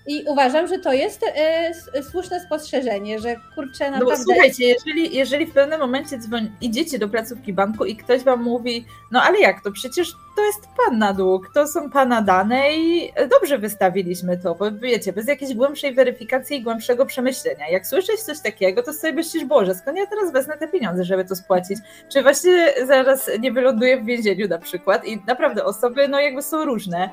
i 0.06 0.24
uważam, 0.26 0.68
że 0.68 0.78
to 0.78 0.92
jest 0.92 1.24
e, 1.34 2.02
słuszne 2.02 2.40
spostrzeżenie, 2.40 3.20
że 3.20 3.36
kurczę 3.54 3.90
No 3.90 3.98
naprawdę... 3.98 4.24
słuchajcie, 4.24 4.64
jeżeli, 4.64 5.16
jeżeli 5.16 5.46
w 5.46 5.52
pewnym 5.52 5.80
momencie 5.80 6.18
dzwoń, 6.18 6.50
idziecie 6.60 6.98
do 6.98 7.08
placówki 7.08 7.52
banku 7.52 7.84
i 7.84 7.96
ktoś 7.96 8.22
wam 8.22 8.42
mówi, 8.42 8.86
no 9.10 9.22
ale 9.22 9.38
jak 9.38 9.64
to, 9.64 9.72
przecież 9.72 10.12
to 10.36 10.44
jest 10.44 10.60
pan 10.86 10.98
na 10.98 11.12
dług, 11.12 11.50
to 11.54 11.66
są 11.66 11.90
pana 11.90 12.22
dane 12.22 12.76
i 12.76 13.12
dobrze 13.30 13.58
wystawiliśmy 13.58 14.38
to, 14.38 14.54
bo 14.54 14.72
wiecie, 14.72 15.12
bez 15.12 15.28
jakiejś 15.28 15.54
głębszej 15.54 15.94
weryfikacji 15.94 16.56
i 16.56 16.62
głębszego 16.62 17.06
przemyślenia. 17.06 17.68
Jak 17.68 17.86
słyszysz 17.86 18.20
coś 18.20 18.40
takiego, 18.40 18.82
to 18.82 18.92
sobie 18.92 19.12
myślisz, 19.12 19.44
Boże, 19.44 19.74
skąd 19.74 19.98
ja 19.98 20.06
teraz 20.06 20.32
wezmę 20.32 20.58
te 20.58 20.68
pieniądze, 20.68 21.04
żeby 21.04 21.24
to 21.24 21.36
spłacić? 21.36 21.78
Czy 22.08 22.22
właśnie 22.22 22.74
zaraz 22.86 23.30
nie 23.40 23.52
wyląduję 23.52 24.00
w 24.00 24.04
więzieniu 24.04 24.48
na 24.48 24.58
przykład? 24.58 25.04
I 25.04 25.22
naprawdę 25.26 25.64
osoby, 25.64 26.08
no 26.08 26.20
jakby 26.20 26.42
są 26.42 26.64
różne. 26.64 27.10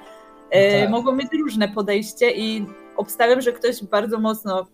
E, 0.51 0.81
Tak. 0.81 0.89
Mogą 0.89 1.15
mieć 1.15 1.27
różne 1.43 1.67
podejście 1.69 2.31
i 2.31 2.65
obstawiam, 2.97 3.41
że 3.41 3.51
ktoś 3.51 3.83
bardzo 3.83 4.19
mocno 4.19 4.67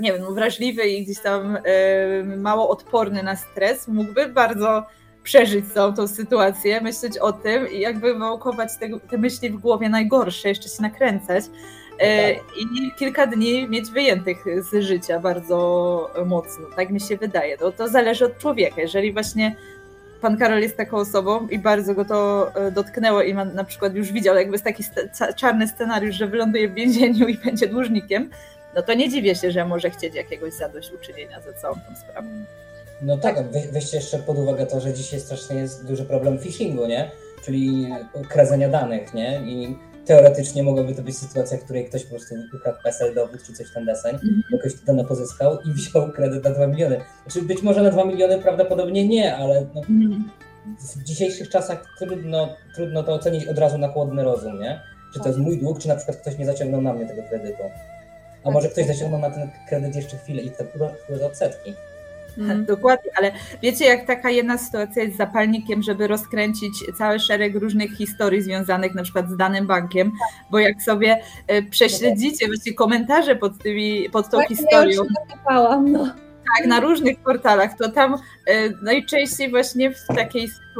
nie 0.00 0.12
wiem, 0.12 0.34
wrażliwy 0.34 0.82
i 0.88 1.04
gdzieś 1.04 1.18
tam 1.20 1.56
e, 1.56 2.22
mało 2.36 2.68
odporny 2.68 3.22
na 3.22 3.36
stres, 3.36 3.88
mógłby 3.88 4.26
bardzo 4.26 4.86
przeżyć 5.22 5.72
całą 5.72 5.94
tą 5.94 6.08
sytuację, 6.08 6.80
myśleć 6.80 7.18
o 7.18 7.32
tym 7.32 7.70
i 7.70 7.80
jakby 7.80 8.14
wałkować 8.18 8.68
te, 8.80 8.88
te 9.10 9.18
myśli 9.18 9.50
w 9.50 9.56
głowie 9.56 9.88
najgorsze, 9.88 10.48
jeszcze 10.48 10.68
się 10.68 10.82
nakręcać 10.82 11.44
e, 12.00 12.32
i 12.32 12.92
kilka 12.98 13.26
dni 13.26 13.68
mieć 13.68 13.90
wyjętych 13.90 14.44
z 14.70 14.82
życia 14.82 15.20
bardzo 15.20 16.10
mocno, 16.26 16.66
tak 16.76 16.90
mi 16.90 17.00
się 17.00 17.16
wydaje. 17.16 17.56
No, 17.60 17.72
to 17.72 17.88
zależy 17.88 18.24
od 18.24 18.38
człowieka. 18.38 18.80
Jeżeli 18.80 19.12
właśnie 19.12 19.56
pan 20.22 20.36
Karol 20.36 20.60
jest 20.60 20.76
taką 20.76 20.96
osobą 20.96 21.48
i 21.48 21.58
bardzo 21.58 21.94
go 21.94 22.04
to 22.04 22.50
e, 22.54 22.70
dotknęło 22.70 23.22
i 23.22 23.34
ma, 23.34 23.44
na 23.44 23.64
przykład 23.64 23.94
już 23.94 24.12
widział, 24.12 24.36
jakby 24.36 24.52
jest 24.52 24.64
taki 24.64 24.84
czarny 25.36 25.68
scenariusz, 25.68 26.16
że 26.16 26.26
wyląduje 26.26 26.68
w 26.68 26.74
więzieniu 26.74 27.28
i 27.28 27.38
będzie 27.44 27.68
dłużnikiem, 27.68 28.30
no 28.74 28.82
to 28.82 28.94
nie 28.94 29.08
dziwię 29.08 29.34
się, 29.34 29.50
że 29.50 29.64
może 29.64 29.90
chcieć 29.90 30.14
jakiegoś 30.14 30.54
zadośćuczynienia 30.54 31.40
za 31.40 31.52
całą 31.52 31.74
tą 31.74 31.96
sprawą. 31.96 32.28
no 33.02 33.18
tak, 33.18 33.50
we, 33.50 33.60
weźcie 33.72 33.96
jeszcze 33.96 34.18
pod 34.18 34.38
uwagę 34.38 34.66
to, 34.66 34.80
że 34.80 34.92
dzisiaj 34.92 35.20
strasznie 35.20 35.56
jest 35.56 35.86
duży 35.86 36.04
problem 36.04 36.38
phishingu, 36.38 36.86
nie? 36.86 37.10
Czyli 37.44 37.88
kradzenia 38.28 38.68
danych, 38.68 39.14
nie? 39.14 39.40
I 39.44 39.76
teoretycznie 40.06 40.62
mogłaby 40.62 40.94
to 40.94 41.02
być 41.02 41.18
sytuacja, 41.18 41.58
w 41.58 41.64
której 41.64 41.84
ktoś 41.84 42.04
po 42.04 42.10
prostu 42.10 42.34
ukradł 42.56 42.78
PESEL, 42.84 43.14
dowód 43.14 43.42
czy 43.46 43.52
coś 43.52 43.66
w 43.66 43.74
ten 43.74 43.84
deseń, 43.84 44.18
jakoś 44.50 44.74
te 44.74 44.86
dane 44.86 45.04
pozyskał 45.04 45.58
i 45.60 45.72
wziął 45.74 46.12
kredyt 46.12 46.44
na 46.44 46.50
2 46.50 46.66
miliony. 46.66 47.00
Znaczy 47.26 47.46
być 47.46 47.62
może 47.62 47.82
na 47.82 47.90
2 47.90 48.04
miliony 48.04 48.38
prawdopodobnie 48.38 49.08
nie, 49.08 49.36
ale 49.36 49.66
no, 49.74 49.82
w 50.96 51.02
dzisiejszych 51.02 51.48
czasach 51.48 51.84
trudno, 51.98 52.56
trudno 52.74 53.02
to 53.02 53.12
ocenić 53.12 53.46
od 53.46 53.58
razu 53.58 53.78
na 53.78 53.88
chłodny 53.88 54.24
rozum, 54.24 54.60
nie? 54.60 54.80
Czy 55.14 55.20
to 55.20 55.28
jest 55.28 55.40
mój 55.40 55.58
dług, 55.58 55.78
czy 55.78 55.88
na 55.88 55.96
przykład 55.96 56.16
ktoś 56.16 56.38
nie 56.38 56.46
zaciągnął 56.46 56.82
na 56.82 56.92
mnie 56.92 57.06
tego 57.06 57.22
kredytu. 57.22 57.62
A 58.44 58.50
może 58.50 58.68
ktoś 58.68 58.86
zaciągnął 58.86 59.20
na 59.20 59.30
ten 59.30 59.50
kredyt 59.68 59.96
jeszcze 59.96 60.16
chwilę 60.16 60.42
i 60.42 60.50
te 60.50 60.66
odsetki. 61.26 61.74
Tak, 62.48 62.64
Dokładnie, 62.74 63.10
ale 63.18 63.32
wiecie, 63.62 63.84
jak 63.84 64.06
taka 64.06 64.30
jedna 64.30 64.58
sytuacja 64.58 65.02
jest 65.02 65.16
zapalnikiem, 65.16 65.82
żeby 65.82 66.06
rozkręcić 66.06 66.72
cały 66.98 67.20
szereg 67.20 67.54
różnych 67.54 67.96
historii 67.96 68.42
związanych 68.42 68.94
na 68.94 69.02
przykład 69.02 69.30
z 69.30 69.36
danym 69.36 69.66
bankiem, 69.66 70.12
bo 70.50 70.58
jak 70.58 70.82
sobie 70.82 71.22
e, 71.46 71.62
prześledzicie 71.62 72.46
właśnie 72.46 72.74
komentarze 72.74 73.36
pod, 73.36 73.58
tymi, 73.58 74.10
pod 74.10 74.30
tą 74.30 74.36
Właśnie 74.36 74.56
historią, 74.56 74.88
Ja 74.88 75.76
już 75.76 75.92
no. 75.92 76.04
tak, 76.58 76.66
na 76.66 76.80
różnych 76.80 77.18
portalach, 77.18 77.76
to 77.78 77.90
tam 77.90 78.14
e, 78.46 78.70
najczęściej 78.82 79.50
właśnie 79.50 79.90
w 79.90 80.06
takiej 80.06 80.48
sytuacji 80.48 80.71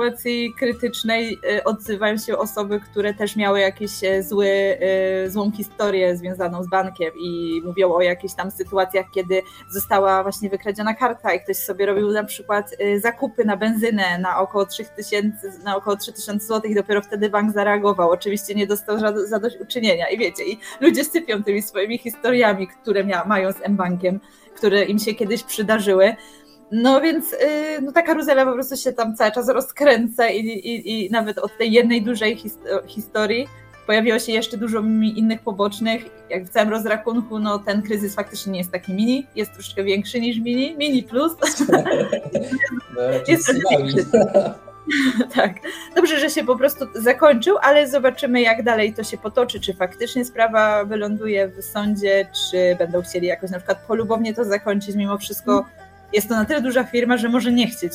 krytycznej 0.58 1.38
e, 1.50 1.64
odzywają 1.64 2.18
się 2.18 2.38
osoby, 2.38 2.80
które 2.80 3.14
też 3.14 3.36
miały 3.36 3.60
jakieś 3.60 4.04
e, 4.04 4.22
zły, 4.22 4.48
e, 4.48 5.30
złą 5.30 5.52
historię 5.52 6.16
związaną 6.16 6.62
z 6.62 6.68
bankiem 6.68 7.10
i 7.20 7.60
mówią 7.64 7.92
o 7.92 8.02
jakichś 8.02 8.34
tam 8.34 8.50
sytuacjach, 8.50 9.06
kiedy 9.14 9.42
została 9.70 10.22
właśnie 10.22 10.50
wykradziona 10.50 10.94
karta 10.94 11.34
i 11.34 11.40
ktoś 11.40 11.56
sobie 11.56 11.86
robił 11.86 12.10
na 12.10 12.24
przykład 12.24 12.70
e, 12.78 13.00
zakupy 13.00 13.44
na 13.44 13.56
benzynę 13.56 14.18
na 14.18 14.38
około 14.38 14.66
3000, 14.66 15.52
na 15.64 15.76
około 15.76 15.96
3000 15.96 16.46
zł 16.46 16.70
i 16.70 16.74
dopiero 16.74 17.02
wtedy 17.02 17.30
bank 17.30 17.52
zareagował. 17.52 18.10
Oczywiście 18.10 18.54
nie 18.54 18.66
dostał 18.66 18.98
zadośćuczynienia 19.26 20.08
i 20.08 20.18
wiecie, 20.18 20.44
i 20.44 20.58
ludzie 20.80 21.04
sypią 21.04 21.42
tymi 21.42 21.62
swoimi 21.62 21.98
historiami, 21.98 22.68
które 22.68 23.04
mia- 23.04 23.26
mają 23.26 23.52
z 23.52 23.56
M-Bankiem 23.62 24.20
które 24.54 24.84
im 24.84 24.98
się 24.98 25.14
kiedyś 25.14 25.42
przydarzyły. 25.42 26.14
No 26.72 27.00
więc 27.00 27.32
yy, 27.32 27.38
no 27.82 27.92
ta 27.92 28.02
karuzela 28.02 28.46
po 28.46 28.52
prostu 28.52 28.76
się 28.76 28.92
tam 28.92 29.16
cały 29.16 29.32
czas 29.32 29.48
rozkręca 29.48 30.28
i, 30.28 30.38
i, 30.38 31.06
i 31.06 31.10
nawet 31.10 31.38
od 31.38 31.58
tej 31.58 31.72
jednej 31.72 32.02
dużej 32.02 32.36
his 32.36 32.58
historii 32.86 33.48
pojawiło 33.86 34.18
się 34.18 34.32
jeszcze 34.32 34.56
dużo 34.56 34.80
innych 35.14 35.40
pobocznych. 35.40 36.02
Jak 36.30 36.44
w 36.44 36.48
całym 36.48 36.70
rozrachunku, 36.70 37.38
no 37.38 37.58
ten 37.58 37.82
kryzys 37.82 38.14
faktycznie 38.14 38.52
nie 38.52 38.58
jest 38.58 38.72
taki 38.72 38.94
mini, 38.94 39.26
jest 39.36 39.52
troszkę 39.52 39.84
większy 39.84 40.20
niż 40.20 40.38
mini, 40.38 40.76
mini 40.76 41.02
plus. 41.02 41.32
No, 42.96 43.02
Jest 43.28 43.44
tsunami. 43.44 43.94
tak. 45.36 45.52
Dobrze, 45.96 46.20
że 46.20 46.30
się 46.30 46.44
po 46.44 46.56
prostu 46.56 46.86
zakończył, 46.94 47.56
ale 47.62 47.88
zobaczymy, 47.88 48.40
jak 48.40 48.62
dalej 48.62 48.94
to 48.94 49.04
się 49.04 49.18
potoczy. 49.18 49.60
Czy 49.60 49.74
faktycznie 49.74 50.24
sprawa 50.24 50.84
wyląduje 50.84 51.48
w 51.48 51.64
sądzie, 51.64 52.26
czy 52.32 52.76
będą 52.78 53.02
chcieli 53.02 53.26
jakoś 53.26 53.50
na 53.50 53.58
przykład 53.58 53.86
polubownie 53.86 54.34
to 54.34 54.44
zakończyć. 54.44 54.96
Mimo 54.96 55.18
wszystko 55.18 55.64
jest 56.12 56.28
to 56.28 56.34
na 56.34 56.44
tyle 56.44 56.60
duża 56.60 56.84
firma, 56.84 57.16
że 57.16 57.28
może 57.28 57.52
nie 57.52 57.66
chcieć 57.66 57.92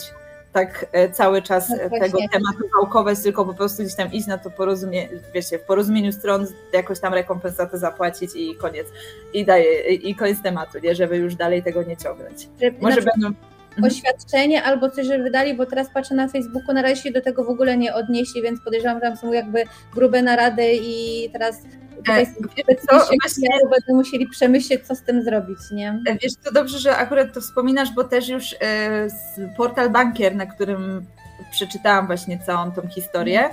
tak 0.53 0.85
e, 0.91 1.09
cały 1.09 1.41
czas 1.41 1.69
No 1.69 1.75
e, 1.75 1.99
tego 1.99 2.17
tematu 2.31 2.63
wałkować, 2.75 3.19
tylko 3.19 3.45
po 3.45 3.53
prostu 3.53 3.83
gdzieś 3.83 3.95
tam 3.95 4.11
iść 4.11 4.27
na 4.27 4.37
to 4.37 4.51
porozumienie, 4.51 5.09
wiecie, 5.33 5.59
w 5.59 5.61
porozumieniu 5.61 6.11
stron 6.11 6.47
jakoś 6.73 6.99
tam 6.99 7.13
rekompensatę 7.13 7.77
zapłacić 7.77 8.31
i 8.35 8.55
koniec. 8.55 8.87
I 9.33 9.45
daje, 9.45 9.93
i 9.93 10.15
koniec 10.15 10.41
tematu, 10.41 10.79
nie? 10.79 10.95
Żeby 10.95 11.17
już 11.17 11.35
dalej 11.35 11.63
tego 11.63 11.83
nie 11.83 11.97
ciągnąć. 11.97 12.47
Że 12.61 12.71
Może 12.81 13.01
będą 13.01 13.33
Mhm. 13.77 13.93
oświadczenie 13.93 14.63
albo 14.63 14.89
coś, 14.89 15.07
że 15.07 15.19
wydali, 15.19 15.53
bo 15.53 15.65
teraz 15.65 15.87
patrzę 15.93 16.15
na 16.15 16.27
Facebooku, 16.27 16.73
na 16.73 16.81
razie 16.81 17.01
się 17.01 17.11
do 17.11 17.21
tego 17.21 17.43
w 17.43 17.49
ogóle 17.49 17.77
nie 17.77 17.93
odnieśli, 17.93 18.41
więc 18.41 18.61
podejrzewam, 18.61 18.97
że 18.97 19.01
tam 19.01 19.17
są 19.17 19.33
jakby 19.33 19.63
grube 19.93 20.21
narady 20.21 20.63
i 20.73 21.29
teraz 21.33 21.61
tutaj 22.07 22.23
E, 22.23 22.25
wiesz 22.67 22.77
co, 22.89 22.97
właśnie- 23.21 23.49
będą 23.63 23.95
musieli 24.03 24.27
przemyśleć, 24.27 24.87
co 24.87 24.95
z 24.95 25.01
tym 25.01 25.23
zrobić, 25.23 25.57
nie? 25.71 25.99
Wiesz, 26.21 26.33
to 26.43 26.51
dobrze, 26.51 26.79
że 26.79 26.97
akurat 26.97 27.33
to 27.33 27.41
wspominasz, 27.41 27.91
bo 27.95 28.03
też 28.03 28.27
już 28.29 28.53
e, 28.61 29.09
z 29.09 29.39
portal 29.57 29.89
Bankier, 29.89 30.35
na 30.35 30.45
którym 30.45 31.05
przeczytałam 31.51 32.07
właśnie 32.07 32.39
całą 32.39 32.71
tą 32.71 32.87
historię, 32.87 33.49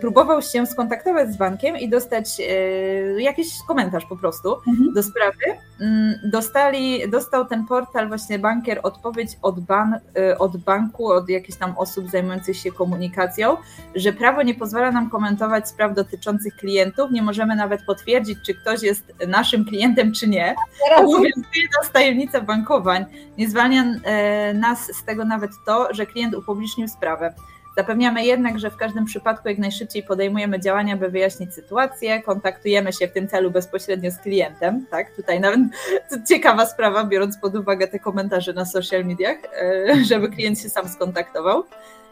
próbował 0.00 0.42
się 0.42 0.66
skontaktować 0.66 1.32
z 1.32 1.36
bankiem 1.36 1.76
i 1.76 1.88
dostać 1.88 2.40
e, 2.40 3.22
jakiś 3.22 3.46
komentarz 3.68 4.06
po 4.06 4.16
prostu 4.16 4.56
Mhm. 4.68 4.92
do 4.94 5.02
sprawy. 5.02 5.44
Mm, 5.80 6.14
Dostali, 6.24 7.10
dostał 7.10 7.44
ten 7.44 7.66
portal 7.66 8.08
właśnie 8.08 8.38
bankier 8.38 8.80
odpowiedź 8.82 9.30
od, 9.42 9.60
ban, 9.60 9.98
e, 10.16 10.38
od 10.38 10.56
banku, 10.56 11.06
od 11.12 11.28
jakichś 11.28 11.58
tam 11.58 11.74
osób 11.78 12.10
zajmujących 12.10 12.56
się 12.56 12.72
komunikacją, 12.72 13.56
że 13.94 14.12
prawo 14.12 14.42
nie 14.42 14.54
pozwala 14.54 14.90
nam 14.90 15.10
komentować 15.10 15.68
spraw 15.68 15.94
dotyczących 15.94 16.56
klientów, 16.56 17.10
nie 17.10 17.22
możemy 17.22 17.56
nawet 17.56 17.84
potwierdzić, 17.86 18.38
czy 18.46 18.54
ktoś 18.54 18.82
jest 18.82 19.12
naszym 19.28 19.64
klientem, 19.64 20.12
czy 20.12 20.28
nie. 20.28 20.54
Obowiązuje 20.96 21.68
nas 21.82 21.92
tajemnica 21.92 22.40
bankowań. 22.40 23.04
Nie 23.38 23.50
zwalnia 23.50 23.84
e, 24.04 24.54
nas 24.54 24.86
z 24.96 25.04
tego 25.04 25.24
nawet 25.24 25.50
to, 25.66 25.88
że 25.94 26.06
klient 26.06 26.34
upublicznił 26.34 26.88
sprawę. 26.88 27.34
Zapewniamy 27.76 28.24
jednak, 28.24 28.58
że 28.58 28.70
w 28.70 28.76
każdym 28.76 29.04
przypadku 29.04 29.48
jak 29.48 29.58
najszybciej 29.58 30.02
podejmujemy 30.02 30.60
działania, 30.60 30.96
by 30.96 31.08
wyjaśnić 31.08 31.54
sytuację, 31.54 32.22
kontaktujemy 32.22 32.92
się 32.92 33.08
w 33.08 33.12
tym 33.12 33.28
celu 33.28 33.50
bezpośrednio 33.50 34.10
z 34.10 34.18
klientem, 34.18 34.86
tak? 34.90 35.16
Tutaj 35.16 35.40
nawet 35.40 35.60
ciekawa 36.28 36.66
sprawa, 36.66 37.04
biorąc 37.04 37.38
pod 37.38 37.54
uwagę 37.54 37.88
te 37.88 37.98
komentarze 37.98 38.52
na 38.52 38.64
social 38.64 39.04
mediach, 39.04 39.36
e, 39.62 39.94
żeby 40.10 40.28
klient 40.28 40.60
się 40.60 40.68
sam 40.68 40.88
skontaktował. 40.88 41.64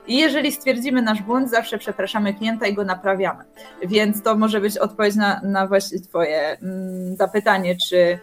I 0.06 0.16
jeżeli 0.16 0.52
stwierdzimy 0.52 1.02
nasz 1.02 1.22
błąd, 1.22 1.50
zawsze 1.50 1.78
przepraszamy 1.78 2.34
klienta 2.34 2.66
i 2.66 2.74
go 2.74 2.84
naprawiamy. 2.84 3.44
Więc 3.82 4.22
to 4.22 4.36
może 4.36 4.60
być 4.60 4.78
odpowiedź 4.78 5.16
na, 5.16 5.40
na 5.44 5.66
właśnie 5.66 6.00
Twoje 6.00 6.58
mm, 6.62 7.16
zapytanie, 7.16 7.76
czy 7.76 8.18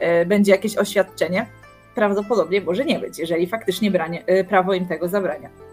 e, 0.00 0.26
będzie 0.26 0.52
jakieś 0.52 0.76
oświadczenie. 0.76 1.46
Prawdopodobnie 1.94 2.60
może 2.60 2.84
nie 2.84 2.98
być, 2.98 3.18
jeżeli 3.18 3.46
faktycznie 3.46 3.90
branie, 3.90 4.24
e, 4.26 4.44
prawo 4.44 4.74
im 4.74 4.86
tego 4.86 5.08
zabrania. 5.08 5.69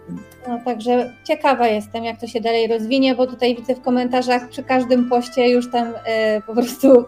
No, 0.48 0.60
także 0.64 1.12
ciekawa 1.24 1.68
jestem, 1.68 2.04
jak 2.04 2.20
to 2.20 2.26
się 2.26 2.40
dalej 2.40 2.68
rozwinie, 2.68 3.14
bo 3.14 3.26
tutaj 3.26 3.56
widzę 3.56 3.74
w 3.74 3.82
komentarzach 3.82 4.48
przy 4.48 4.62
każdym 4.62 5.08
poście 5.08 5.48
już 5.48 5.70
tam 5.70 5.94
e, 6.04 6.40
po 6.42 6.54
prostu 6.54 6.88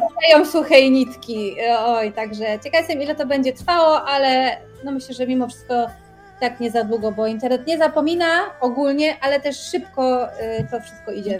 zostają 0.00 0.44
suchej 0.44 0.90
nitki. 0.90 1.56
Oj, 1.78 2.12
także 2.12 2.44
ciekawa 2.44 2.78
jestem, 2.78 3.02
ile 3.02 3.14
to 3.14 3.26
będzie 3.26 3.52
trwało, 3.52 4.02
ale 4.02 4.56
no 4.84 4.92
myślę, 4.92 5.14
że 5.14 5.26
mimo 5.26 5.48
wszystko 5.48 5.86
tak 6.40 6.60
nie 6.60 6.70
za 6.70 6.84
długo, 6.84 7.12
bo 7.12 7.26
internet 7.26 7.66
nie 7.66 7.78
zapomina 7.78 8.26
ogólnie, 8.60 9.16
ale 9.20 9.40
też 9.40 9.56
szybko 9.56 10.32
e, 10.32 10.64
to 10.64 10.80
wszystko 10.80 11.12
idzie. 11.12 11.38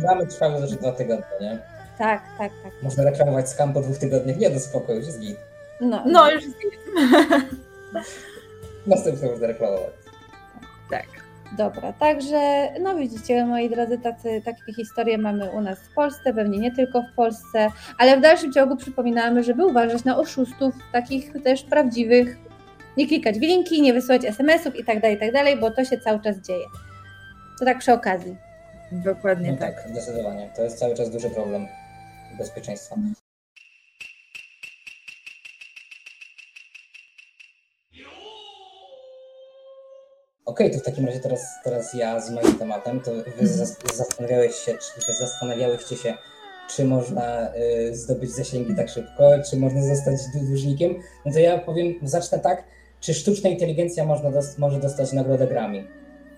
Dramy 0.00 0.26
trwały 0.26 0.60
też 0.60 0.76
dwa 0.76 0.92
tygodnie, 0.92 1.24
nie? 1.40 1.58
Tak, 1.98 2.22
tak, 2.38 2.52
tak. 2.62 2.72
Można 2.82 3.04
reklamować 3.04 3.48
skam 3.48 3.72
po 3.72 3.80
dwóch 3.80 3.98
tygodniach. 3.98 4.36
Nie, 4.36 4.50
do 4.50 4.60
spokoju, 4.60 4.98
już 4.98 5.06
jest 5.06 5.20
git. 5.20 5.36
No, 5.80 6.02
No 6.06 6.30
już 6.30 6.44
Następnie 8.88 9.28
można 9.30 9.46
reklamować. 9.46 9.90
tak. 10.90 11.06
Dobra, 11.58 11.92
także 11.92 12.68
no 12.80 12.96
widzicie, 12.96 13.44
moi 13.44 13.70
drodzy, 13.70 13.98
tacy, 13.98 14.42
takie 14.44 14.74
historie 14.76 15.18
mamy 15.18 15.50
u 15.50 15.60
nas 15.60 15.78
w 15.78 15.94
Polsce, 15.94 16.34
pewnie 16.34 16.58
nie 16.58 16.72
tylko 16.74 17.02
w 17.02 17.14
Polsce, 17.16 17.68
ale 17.98 18.16
w 18.16 18.20
dalszym 18.20 18.52
ciągu 18.52 18.76
przypominamy, 18.76 19.42
żeby 19.44 19.66
uważać 19.66 20.04
na 20.04 20.18
oszustów, 20.18 20.74
takich 20.92 21.32
też 21.44 21.62
prawdziwych, 21.62 22.36
nie 22.96 23.06
klikać 23.08 23.38
w 23.38 23.42
linki, 23.42 23.82
nie 23.82 23.92
wysyłać 23.92 24.24
SMS-ów 24.24 24.76
i 24.76 24.84
tak 24.84 25.00
dalej, 25.00 25.16
i 25.16 25.20
tak 25.20 25.32
dalej, 25.32 25.56
bo 25.56 25.70
to 25.70 25.84
się 25.84 25.98
cały 25.98 26.20
czas 26.20 26.36
dzieje. 26.36 26.64
To 27.58 27.64
tak 27.64 27.78
przy 27.78 27.92
okazji. 27.92 28.36
Dokładnie 28.92 29.52
No 29.52 29.58
tak. 29.58 29.74
tak, 29.82 29.90
zdecydowanie. 29.92 30.50
To 30.56 30.62
jest 30.62 30.78
cały 30.78 30.94
czas 30.94 31.10
duży 31.10 31.30
problem 31.30 31.66
bezpieczeństwa. 32.38 32.96
Okej, 40.48 40.70
to 40.70 40.78
w 40.78 40.82
takim 40.82 41.06
razie 41.06 41.20
teraz, 41.20 41.40
teraz 41.64 41.94
ja 41.94 42.20
z 42.20 42.30
moim 42.30 42.58
tematem, 42.58 43.00
to 43.00 43.10
wy 43.36 43.46
zas- 43.48 43.96
zastanawiałeś 43.96 44.54
się, 44.54 44.72
czy 44.72 45.06
wy 45.06 45.12
zastanawiałyście 45.12 45.96
się, 45.96 46.14
czy 46.70 46.84
można 46.84 47.54
y, 47.54 47.96
zdobyć 47.96 48.30
zasięgi 48.30 48.76
tak 48.76 48.88
szybko, 48.88 49.30
czy 49.50 49.56
można 49.56 49.82
zostać 49.82 50.14
dłu- 50.14 50.46
dłużnikiem. 50.46 50.94
No 51.26 51.32
to 51.32 51.38
ja 51.38 51.58
powiem, 51.58 51.94
zacznę 52.02 52.38
tak, 52.38 52.64
czy 53.00 53.14
sztuczna 53.14 53.50
inteligencja 53.50 54.04
można 54.04 54.30
dos- 54.30 54.58
może 54.58 54.80
dostać 54.80 55.12
nagrodę 55.12 55.46
Grammy? 55.46 55.84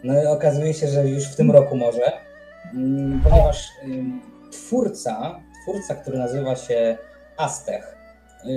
No 0.04 0.22
i 0.22 0.26
okazuje 0.26 0.74
się, 0.74 0.88
że 0.88 1.08
już 1.08 1.24
w 1.24 1.36
tym 1.36 1.50
roku 1.50 1.76
może, 1.76 2.12
mm, 2.74 3.20
ponieważ 3.24 3.68
ym, 3.84 4.20
twórca, 4.52 5.40
twórca, 5.62 5.94
który 5.94 6.18
nazywa 6.18 6.56
się 6.56 6.96
Astech, 7.36 7.96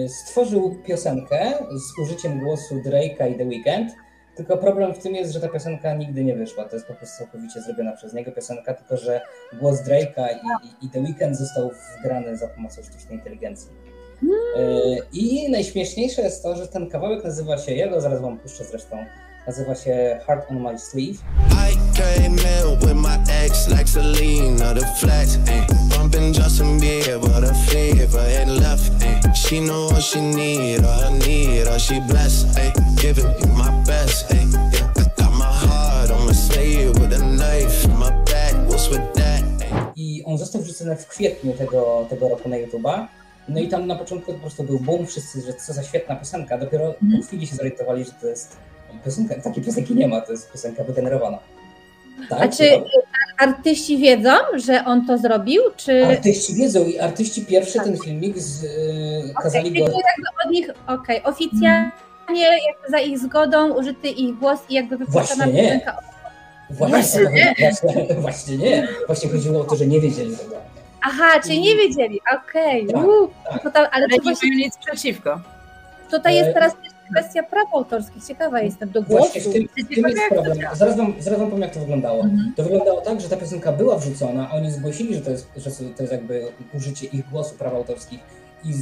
y, 0.05 0.09
stworzył 0.09 0.75
piosenkę 0.87 1.53
z 1.71 1.99
użyciem 2.01 2.39
głosu 2.39 2.75
Drake'a 2.85 3.31
i 3.31 3.37
The 3.37 3.45
Weeknd, 3.45 3.93
tylko 4.35 4.57
problem 4.57 4.93
w 4.93 4.99
tym 4.99 5.15
jest, 5.15 5.33
że 5.33 5.39
ta 5.39 5.49
piosenka 5.49 5.93
nigdy 5.93 6.23
nie 6.23 6.35
wyszła. 6.35 6.65
To 6.65 6.75
jest 6.75 6.87
po 6.87 6.93
prostu 6.93 7.17
całkowicie 7.17 7.61
zrobiona 7.61 7.91
przez 7.91 8.13
niego 8.13 8.31
piosenka, 8.31 8.73
tylko 8.73 8.97
że 8.97 9.21
głos 9.59 9.79
Drake'a 9.79 10.27
i, 10.27 10.67
i, 10.67 10.85
i 10.85 10.89
The 10.89 10.99
Weeknd 10.99 11.37
został 11.37 11.71
wgrany 11.99 12.37
za 12.37 12.47
pomocą 12.47 12.83
sztucznej 12.83 13.17
inteligencji. 13.17 13.71
Y, 14.23 14.99
I 15.13 15.51
najśmieszniejsze 15.51 16.21
jest 16.21 16.43
to, 16.43 16.55
że 16.55 16.67
ten 16.67 16.89
kawałek 16.89 17.23
nazywa 17.23 17.57
się, 17.57 17.73
ja 17.73 17.87
go 17.87 18.01
zaraz 18.01 18.21
wam 18.21 18.37
puszczę 18.37 18.63
zresztą, 18.63 19.05
nazywa 19.47 19.75
się 19.75 20.19
Heart 20.25 20.51
on 20.51 20.59
My 20.59 20.79
Sleeve. 20.79 21.19
Came 21.93 22.35
with 22.81 22.95
my 22.95 23.23
ex 23.29 23.69
like 23.69 23.87
Selena, 23.87 24.73
the 24.73 24.85
flex, 24.99 25.37
ayy. 25.45 25.67
Bumping 25.89 26.33
Justin 26.33 26.79
Bieber, 26.79 27.39
the 27.41 27.53
ain't 27.77 28.49
left, 28.59 28.91
ayy. 29.03 29.35
She 29.35 29.59
know 29.59 29.85
what 29.85 30.01
she 30.01 30.19
need, 30.19 30.83
all 30.83 31.11
need, 31.11 31.67
all 31.67 31.77
she 31.77 31.99
blessed, 31.99 32.57
ayy. 32.57 32.73
Giving 32.99 33.27
me 33.27 33.47
my 33.55 33.69
best, 33.85 34.29
ayy. 34.31 34.51
Yeah, 34.73 34.91
I 34.97 35.03
got 35.17 35.33
my 35.33 35.45
heart 35.45 36.09
on 36.09 36.25
my 36.25 36.33
sleeve 36.33 36.97
with 36.99 37.13
a 37.13 37.19
knife 37.19 37.85
in 37.85 37.97
my 37.99 38.09
back. 38.25 38.53
What's 38.67 38.89
with 38.89 39.13
that? 39.13 39.43
I 39.95 40.23
on 40.25 40.37
został 40.37 40.61
wrzucony 40.61 40.95
w 40.95 41.07
kwietniu 41.07 41.53
tego, 41.53 42.05
tego 42.09 42.29
roku 42.29 42.49
na 42.49 42.55
YouTube'a. 42.55 43.07
No 43.47 43.59
i 43.59 43.67
tam 43.67 43.87
na 43.87 43.95
początku 43.95 44.33
po 44.33 44.39
prostu 44.39 44.63
był 44.63 44.79
boom, 44.79 45.05
wszyscy, 45.05 45.41
że 45.41 45.53
co 45.53 45.73
za 45.73 45.83
świetna 45.83 46.15
piosenka. 46.15 46.57
Dopiero 46.57 46.93
po 46.93 47.27
chwili 47.27 47.47
się 47.47 47.55
zorientowali, 47.55 48.05
że 48.05 48.11
to 48.11 48.27
jest 48.27 48.57
piosenka. 49.05 49.35
Takiej 49.41 49.63
piosenki 49.63 49.95
nie 49.95 50.07
ma, 50.07 50.21
to 50.21 50.31
jest 50.31 50.51
piosenka 50.51 50.83
wygenerowana. 50.83 51.39
Tak, 52.29 52.41
A 52.41 52.47
czy 52.47 52.63
artyści 53.37 53.97
wiedzą, 53.97 54.31
że 54.55 54.85
on 54.85 55.05
to 55.07 55.17
zrobił, 55.17 55.61
czy... 55.77 56.05
Artyści 56.05 56.53
wiedzą 56.55 56.85
i 56.85 56.99
artyści 56.99 57.45
pierwszy 57.45 57.79
ten 57.79 57.97
filmik 57.97 58.37
z, 58.39 58.63
yy, 58.63 58.69
kazali 59.43 59.69
Okej, 59.69 59.81
go. 59.85 59.97
od 60.45 60.51
nich, 60.51 60.69
okej, 60.87 61.23
oficjalnie 61.23 61.89
jakby 62.67 62.89
za 62.89 62.99
ich 62.99 63.19
zgodą 63.19 63.73
użyty 63.73 64.07
ich 64.09 64.35
głos 64.35 64.59
i 64.69 64.73
jakby 64.73 64.97
wypuszczona 64.97 65.45
piosenka. 65.47 65.97
Właśnie, 66.69 66.97
Właśnie 67.19 67.31
nie. 67.33 67.55
Właśnie, 67.59 68.15
właśnie 68.15 68.57
nie. 68.57 68.87
Właśnie 69.07 69.29
chodziło 69.29 69.61
o 69.61 69.63
to, 69.63 69.75
że 69.75 69.87
nie 69.87 69.99
wiedzieli 70.01 70.37
tego. 70.37 70.55
Aha, 71.01 71.39
czyli 71.43 71.61
nie 71.61 71.75
wiedzieli, 71.75 72.21
okej. 72.39 72.87
Tak, 72.87 73.05
uuu, 73.05 73.29
tak. 73.49 73.63
tam- 73.63 73.73
Ale 73.75 73.87
Ale 73.91 74.07
to 74.09 74.15
nie 74.15 74.21
właśnie 74.21 74.49
mają 74.49 74.59
nic 74.65 74.77
przeciwko. 74.77 75.39
tutaj 76.11 76.35
jest 76.35 76.49
E, 76.49 76.53
teraz 76.53 76.73
też 76.73 76.92
kwestia 77.13 77.43
praw 77.43 77.73
autorskich. 77.73 78.25
Ciekawa 78.25 78.61
jestem 78.61 78.89
do 78.89 79.01
głosu. 79.01 79.17
Właśnie 79.17 79.41
w 79.41 79.53
tym, 79.53 79.67
w 79.67 79.95
tym 79.95 80.07
jest 80.09 80.21
problem. 80.29 80.57
Zaraz 80.73 80.97
wam, 80.97 81.13
zaraz 81.19 81.39
wam 81.39 81.49
powiem, 81.49 81.61
jak 81.61 81.73
to 81.73 81.79
wyglądało. 81.79 82.23
Mhm. 82.23 82.53
To 82.55 82.63
wyglądało 82.63 83.01
tak, 83.01 83.21
że 83.21 83.29
ta 83.29 83.37
piosenka 83.37 83.71
była 83.71 83.97
wrzucona, 83.97 84.51
oni 84.51 84.71
zgłosili, 84.71 85.15
że 85.15 85.21
to 85.21 85.31
jest, 85.31 85.47
że 85.55 85.71
to 85.71 86.03
jest 86.03 86.13
jakby 86.13 86.45
użycie 86.73 87.07
ich 87.07 87.29
głosu 87.29 87.55
praw 87.55 87.73
autorskich 87.73 88.19
i 88.65 88.73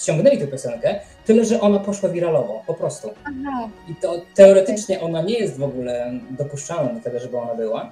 ściągnęli 0.00 0.38
tę 0.38 0.46
piosenkę, 0.46 1.00
tyle 1.24 1.44
że 1.44 1.60
ona 1.60 1.78
poszła 1.78 2.08
wiralowo, 2.08 2.62
po 2.66 2.74
prostu. 2.74 3.10
Aha, 3.24 3.68
I 3.88 3.94
to 3.94 4.20
teoretycznie 4.34 5.00
ona 5.00 5.22
nie 5.22 5.38
jest 5.38 5.58
w 5.58 5.62
ogóle 5.62 6.12
dopuszczalna 6.30 6.92
do 6.92 7.00
tego, 7.00 7.20
żeby 7.20 7.38
ona 7.38 7.54
była, 7.54 7.90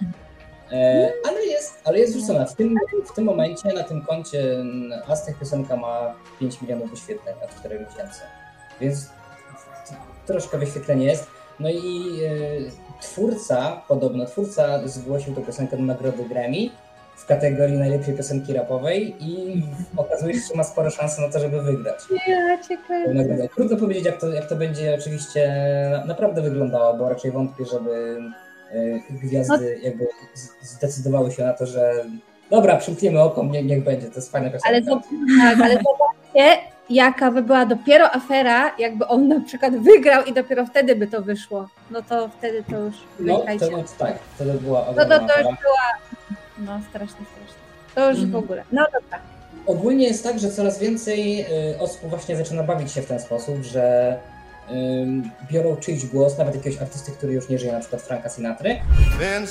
e, 0.72 1.12
ale, 1.28 1.44
jest, 1.44 1.80
ale 1.84 1.98
jest 1.98 2.16
wrzucona. 2.16 2.46
W 2.46 2.54
tym, 2.54 2.74
w 3.12 3.14
tym 3.14 3.24
momencie 3.24 3.68
na 3.68 3.82
tym 3.82 4.02
koncie 4.02 4.56
Aztec 5.08 5.36
piosenka 5.38 5.76
ma 5.76 6.14
5 6.40 6.62
milionów 6.62 6.90
wyświetleń 6.90 7.34
od 7.44 7.60
4 7.60 7.78
miesięcy. 7.78 8.20
Więc 8.80 9.10
troszkę 10.26 10.58
wyświetlenie 10.58 11.04
jest. 11.06 11.26
No 11.60 11.70
i 11.70 11.76
e, 12.24 13.00
twórca, 13.02 13.82
podobno 13.88 14.26
twórca 14.26 14.88
zgłosił 14.88 15.34
tę 15.34 15.40
piosenkę 15.42 15.76
do 15.76 15.82
nagrody 15.82 16.24
Grammy 16.28 16.56
w 17.16 17.26
kategorii 17.26 17.78
najlepszej 17.78 18.14
piosenki 18.14 18.52
rapowej 18.52 19.16
i 19.20 19.62
okazuje 19.96 20.34
się, 20.34 20.40
że 20.40 20.54
ma 20.54 20.64
spore 20.64 20.90
szanse 20.90 21.22
na 21.22 21.28
to, 21.28 21.38
żeby 21.40 21.62
wygrać. 21.62 21.98
Ja 22.28 22.58
ciekawe. 22.68 23.48
Trudno 23.54 23.76
powiedzieć, 23.76 24.04
jak 24.04 24.20
to, 24.20 24.28
jak 24.28 24.48
to 24.48 24.56
będzie 24.56 24.94
oczywiście 25.00 25.52
naprawdę 26.06 26.42
wyglądało, 26.42 26.94
bo 26.94 27.08
raczej 27.08 27.30
wątpię, 27.30 27.64
żeby 27.72 28.18
y, 28.74 29.00
gwiazdy 29.10 29.78
jakby 29.82 30.06
z- 30.34 30.70
zdecydowały 30.70 31.30
się 31.32 31.44
na 31.44 31.52
to, 31.52 31.66
że 31.66 32.04
dobra, 32.50 32.76
przymkniemy 32.76 33.20
oko, 33.22 33.44
nie, 33.44 33.62
niech 33.64 33.84
będzie, 33.84 34.06
to 34.08 34.14
jest 34.14 34.32
fajna 34.32 34.50
piosenka. 34.50 34.68
Ale, 34.68 34.82
zob- 34.82 35.02
tak, 35.40 35.60
ale 35.64 35.74
zobaczcie, 35.74 36.62
jaka 36.90 37.30
by 37.30 37.42
była 37.42 37.66
dopiero 37.66 38.14
afera, 38.14 38.76
jakby 38.78 39.06
on 39.06 39.28
na 39.28 39.40
przykład 39.40 39.76
wygrał 39.76 40.24
i 40.24 40.32
dopiero 40.32 40.66
wtedy 40.66 40.96
by 40.96 41.06
to 41.06 41.22
wyszło. 41.22 41.68
No 41.90 42.02
to 42.02 42.28
wtedy 42.38 42.64
to 42.70 42.78
już 42.78 42.94
No, 43.20 43.44
no, 43.70 43.82
tak, 43.98 44.18
to 44.38 44.44
by 44.44 44.52
była 44.54 44.84
No 44.96 45.04
to, 45.04 45.18
to 45.18 45.24
już 45.38 45.42
była. 45.42 45.88
No 46.58 46.80
strasznie, 46.88 47.06
strasznie. 47.26 47.62
To 47.94 48.00
już 48.10 48.18
Mhm. 48.18 48.30
w 48.32 48.36
ogóle. 48.36 48.64
No 48.72 48.84
dobra. 48.84 49.18
Ogólnie 49.66 50.06
jest 50.08 50.24
tak, 50.24 50.38
że 50.38 50.50
coraz 50.50 50.78
więcej 50.78 51.40
y, 51.72 51.78
osób 51.80 52.00
właśnie 52.10 52.36
zaczyna 52.36 52.62
bawić 52.62 52.92
się 52.92 53.02
w 53.02 53.06
ten 53.06 53.20
sposób, 53.20 53.62
że 53.62 54.16
biorą 55.50 55.76
czyjś 55.76 56.06
głos, 56.06 56.38
nawet 56.38 56.54
jakiegoś 56.54 56.82
artysty, 56.82 57.12
który 57.12 57.32
już 57.32 57.48
nie 57.48 57.58
żyje, 57.58 57.72
na 57.72 57.80
przykład 57.80 58.02
Franka 58.02 58.28
Sinatry, 58.28 58.78
Been 59.18 59.46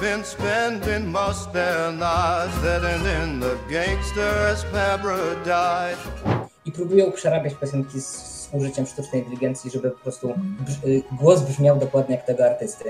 Been 0.00 0.24
spending 0.24 1.06
most 1.06 1.52
their 1.52 1.90
living 1.90 3.06
in 3.22 3.40
the 3.40 3.56
gangster's 3.70 4.64
paradise. 4.72 5.96
i 6.64 6.72
próbują 6.72 7.12
przerabiać 7.12 7.54
piosenki 7.54 8.00
z, 8.00 8.06
z 8.06 8.48
użyciem 8.52 8.86
sztucznej 8.86 9.20
inteligencji, 9.22 9.70
żeby 9.70 9.90
po 9.90 9.98
prostu 9.98 10.34
brz, 10.36 10.74
y, 10.84 11.02
głos 11.12 11.42
brzmiał 11.42 11.78
dokładnie 11.78 12.16
jak 12.16 12.26
tego 12.26 12.44
artysty. 12.44 12.84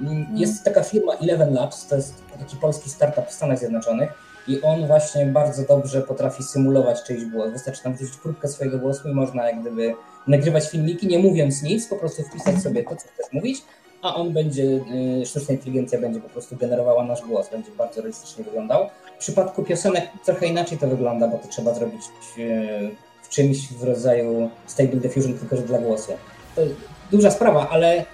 Mm, 0.00 0.26
Jest 0.36 0.64
taka 0.64 0.82
firma 0.82 1.12
Eleven 1.12 1.54
Labs, 1.54 1.86
to 1.86 1.96
jest 1.96 2.14
taki 2.38 2.56
polski 2.56 2.90
startup 2.90 3.26
w 3.28 3.32
Stanach 3.32 3.58
Zjednoczonych 3.58 4.10
i 4.48 4.62
on 4.62 4.86
właśnie 4.86 5.26
bardzo 5.26 5.62
dobrze 5.62 6.02
potrafi 6.02 6.42
symulować 6.42 7.02
czyjś 7.02 7.24
głos. 7.24 7.52
Wystarczy 7.52 7.82
tam 7.82 7.94
wrzucić 7.96 8.16
próbkę 8.16 8.48
swojego 8.48 8.78
głosu 8.78 9.08
i 9.08 9.14
można 9.14 9.50
jak 9.50 9.60
gdyby 9.60 9.94
nagrywać 10.26 10.70
filmiki, 10.70 11.06
nie 11.06 11.18
mówiąc 11.18 11.62
nic, 11.62 11.86
po 11.88 11.96
prostu 11.96 12.22
wpisać 12.22 12.62
sobie 12.62 12.84
to, 12.84 12.90
co 12.96 13.08
chcesz 13.08 13.32
mówić, 13.32 13.62
a 14.02 14.14
on 14.14 14.32
będzie, 14.32 14.62
y, 15.22 15.26
sztuczna 15.26 15.54
inteligencja 15.54 16.00
będzie 16.00 16.20
po 16.20 16.28
prostu 16.28 16.56
generowała 16.56 17.04
nasz 17.04 17.22
głos, 17.22 17.50
będzie 17.50 17.70
bardzo 17.70 18.00
realistycznie 18.00 18.44
wyglądał. 18.44 18.88
W 19.16 19.18
przypadku 19.18 19.62
piosenek 19.62 20.04
trochę 20.24 20.46
inaczej 20.46 20.78
to 20.78 20.88
wygląda, 20.88 21.28
bo 21.28 21.38
to 21.38 21.48
trzeba 21.48 21.74
zrobić 21.74 22.02
y, 22.38 22.90
w 23.22 23.28
czymś 23.28 23.72
w 23.72 23.82
rodzaju 23.82 24.50
Stable 24.66 25.00
Diffusion, 25.00 25.38
tylko 25.38 25.56
że 25.56 25.62
dla 25.62 25.78
głosu. 25.78 26.12
To 26.56 26.62
duża 27.10 27.30
sprawa, 27.30 27.68
ale 27.68 28.00
y, 28.00 28.04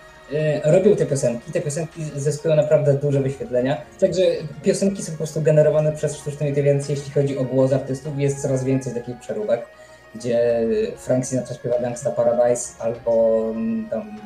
robią 0.64 0.97
te 0.97 1.07
piosenki. 1.07 1.53
Te 1.53 1.61
piosenki 1.61 2.05
zyskują 2.16 2.57
naprawdę 2.57 2.94
duże 2.94 3.20
wyświetlenia. 3.20 3.81
Także 4.01 4.23
piosenki 4.62 5.03
są 5.03 5.12
po 5.12 5.18
prostu 5.18 5.42
generowane 5.42 5.92
przez 5.92 6.16
sztuczną 6.16 6.47
inteligencję, 6.47 6.94
jeśli 6.94 7.12
chodzi 7.12 7.38
o 7.38 7.44
głos 7.44 7.73
artystów. 7.73 8.18
Jest 8.18 8.42
coraz 8.42 8.64
więcej 8.64 8.94
takich 8.94 9.18
przeróbek, 9.18 9.66
gdzie 10.14 10.66
Frank 10.97 11.27
Sinatra 11.27 11.55
śpiewa 11.55 11.79
Gangsta 11.79 12.11
Paradise 12.11 12.68
albo 12.79 13.42
mm, 13.51 13.88
tam 13.90 14.18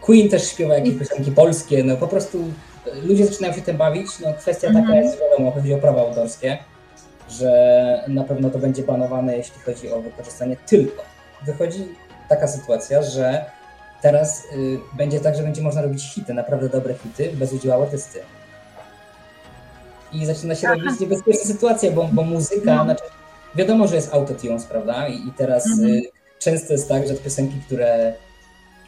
Queen 0.00 0.28
też 0.28 0.50
śpiewa 0.50 0.74
jakieś 0.74 0.98
piosenki 0.98 1.32
polskie. 1.32 1.84
No 1.84 1.96
po 1.96 2.08
prostu 2.08 2.38
y, 2.86 3.02
ludzie 3.06 3.26
zaczynają 3.26 3.54
się 3.54 3.62
tym 3.62 3.76
bawić. 3.76 4.06
No 4.20 4.34
kwestia 4.34 4.66
taka 4.66 4.78
Mhm. 4.78 5.04
jest, 5.04 5.18
wiadomo, 5.20 5.50
chodzi 5.50 5.74
o 5.74 5.78
prawa 5.78 6.00
autorskie, 6.00 6.58
że 7.28 8.04
na 8.08 8.24
pewno 8.24 8.50
to 8.50 8.58
będzie 8.58 8.82
banowane, 8.82 9.36
jeśli 9.36 9.60
chodzi 9.60 9.92
o 9.92 10.00
wykorzystanie 10.00 10.56
tylko. 10.66 11.02
Wychodzi 11.46 11.88
taka 12.28 12.48
sytuacja, 12.48 13.02
że 13.02 13.44
teraz 14.02 14.42
y, 14.56 14.78
będzie 14.96 15.20
tak, 15.20 15.36
że 15.36 15.42
będzie 15.42 15.62
można 15.62 15.82
robić 15.82 16.12
hity, 16.14 16.34
naprawdę 16.34 16.68
dobre 16.68 16.94
hity, 16.94 17.30
bez 17.36 17.52
udziału 17.52 17.82
artysty. 17.82 18.20
I 20.12 20.26
zaczyna 20.26 20.54
się 20.54 20.68
robić 20.68 21.00
niebezpieczna 21.00 21.44
sytuacja, 21.44 21.90
bo, 21.90 22.08
bo 22.12 22.22
muzyka, 22.22 22.84
znaczy, 22.84 23.04
wiadomo, 23.54 23.88
że 23.88 23.96
jest 23.96 24.14
autotunes, 24.14 24.64
prawda? 24.64 25.08
I, 25.08 25.14
i 25.14 25.32
teraz 25.36 25.66
Mhm. 25.66 25.90
y, 25.90 26.02
często 26.38 26.72
jest 26.72 26.88
tak, 26.88 27.08
że 27.08 27.14
piosenki, 27.14 27.54
które 27.66 28.12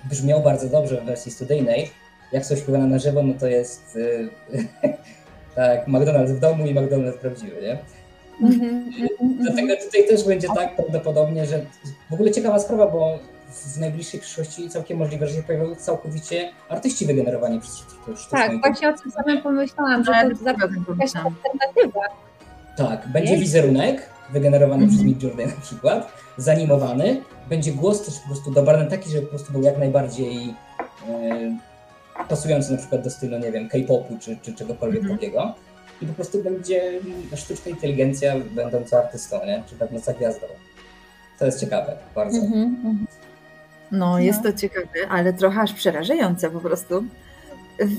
brzmią 0.05 0.41
bardzo 0.41 0.69
dobrze 0.69 1.01
w 1.01 1.05
wersji 1.05 1.33
studyjnej, 1.33 1.91
jak 2.33 2.47
są 2.47 2.57
śpiewane 2.57 2.87
na 2.87 2.99
żywo, 2.99 3.23
no 3.23 3.35
to 3.41 3.47
jest 3.47 3.97
y, 3.97 4.29
tak, 5.57 5.89
McDonald's 5.89 6.33
w 6.33 6.41
domu 6.41 6.67
i 6.67 6.75
McDonald's 6.75 7.19
prawdziwy, 7.19 7.63
nie? 7.63 7.79
Mhm. 8.49 8.91
Dlatego 9.41 9.77
tutaj 9.87 10.09
też 10.09 10.25
będzie 10.25 10.49
tak 10.55 10.77
prawdopodobnie, 10.77 11.47
że 11.47 11.67
w 12.11 12.15
ogóle 12.15 12.31
ciekawa 12.31 12.59
sprawa, 12.59 12.87
bo 12.87 13.19
w 13.53 13.79
najbliższej 13.81 14.21
przyszłości 14.21 14.69
całkiem 14.69 14.99
możliwe, 14.99 15.29
że 15.29 15.35
się 15.35 15.43
pojawią 15.43 15.75
całkowicie 15.75 16.53
artyści 16.69 17.07
wygenerowani 17.07 17.61
przez 17.61 17.77
sztuczną 17.77 18.15
Tak, 18.31 18.61
właśnie 18.61 18.89
o 18.89 18.93
tym 18.93 19.13
samym 19.13 19.43
pomyślałam, 19.43 20.05
że 20.05 20.15
Ale 20.15 20.31
to 20.31 20.45
to 20.45 20.51
jakaś 20.51 21.17
alternatywa. 21.17 22.01
Tak, 22.77 23.09
będzie 23.09 23.37
wizerunek 23.37 24.09
wygenerowany 24.33 24.87
przez 24.87 25.01
Mhm. 25.01 25.09
Midjourney 25.09 25.47
na 25.47 25.61
przykład, 25.63 26.13
zanimowany, 26.37 27.23
będzie 27.49 27.73
głos 27.73 28.05
też 28.05 28.19
po 28.21 28.27
prostu 28.27 28.51
dobrany 28.51 28.91
taki, 28.91 29.11
żeby 29.11 29.23
po 29.23 29.29
prostu 29.31 29.53
był 29.53 29.63
jak 29.63 29.79
najbardziej 29.79 30.55
e, 31.09 31.59
pasujący 32.29 32.73
na 32.73 32.79
przykład 32.79 33.03
do 33.05 33.11
stylu, 33.11 33.39
nie 33.39 33.53
wiem, 33.53 33.69
K-popu 33.69 34.19
czy, 34.21 34.37
czy 34.43 34.55
czegokolwiek 34.55 35.01
Mhm. 35.03 35.19
takiego. 35.19 35.55
I 36.03 36.07
po 36.07 36.13
prostu 36.13 36.43
będzie 36.43 37.01
sztuczna 37.37 37.71
inteligencja 37.71 38.35
będąca 38.55 38.99
artystą, 38.99 39.47
nie? 39.47 39.63
Czy 39.67 39.77
będąca 39.77 40.13
gwiazdą. 40.13 40.47
To 41.39 41.47
jest 41.47 41.61
ciekawe, 41.61 41.97
bardzo. 42.15 42.39
Mhm. 42.39 43.07
No, 43.93 44.19
jest 44.19 44.43
to 44.43 44.53
ciekawe, 44.53 44.89
ale 45.11 45.33
trochę 45.33 45.61
aż 45.61 45.73
przerażające 45.73 46.51
po 46.51 46.61
prostu. 46.61 47.05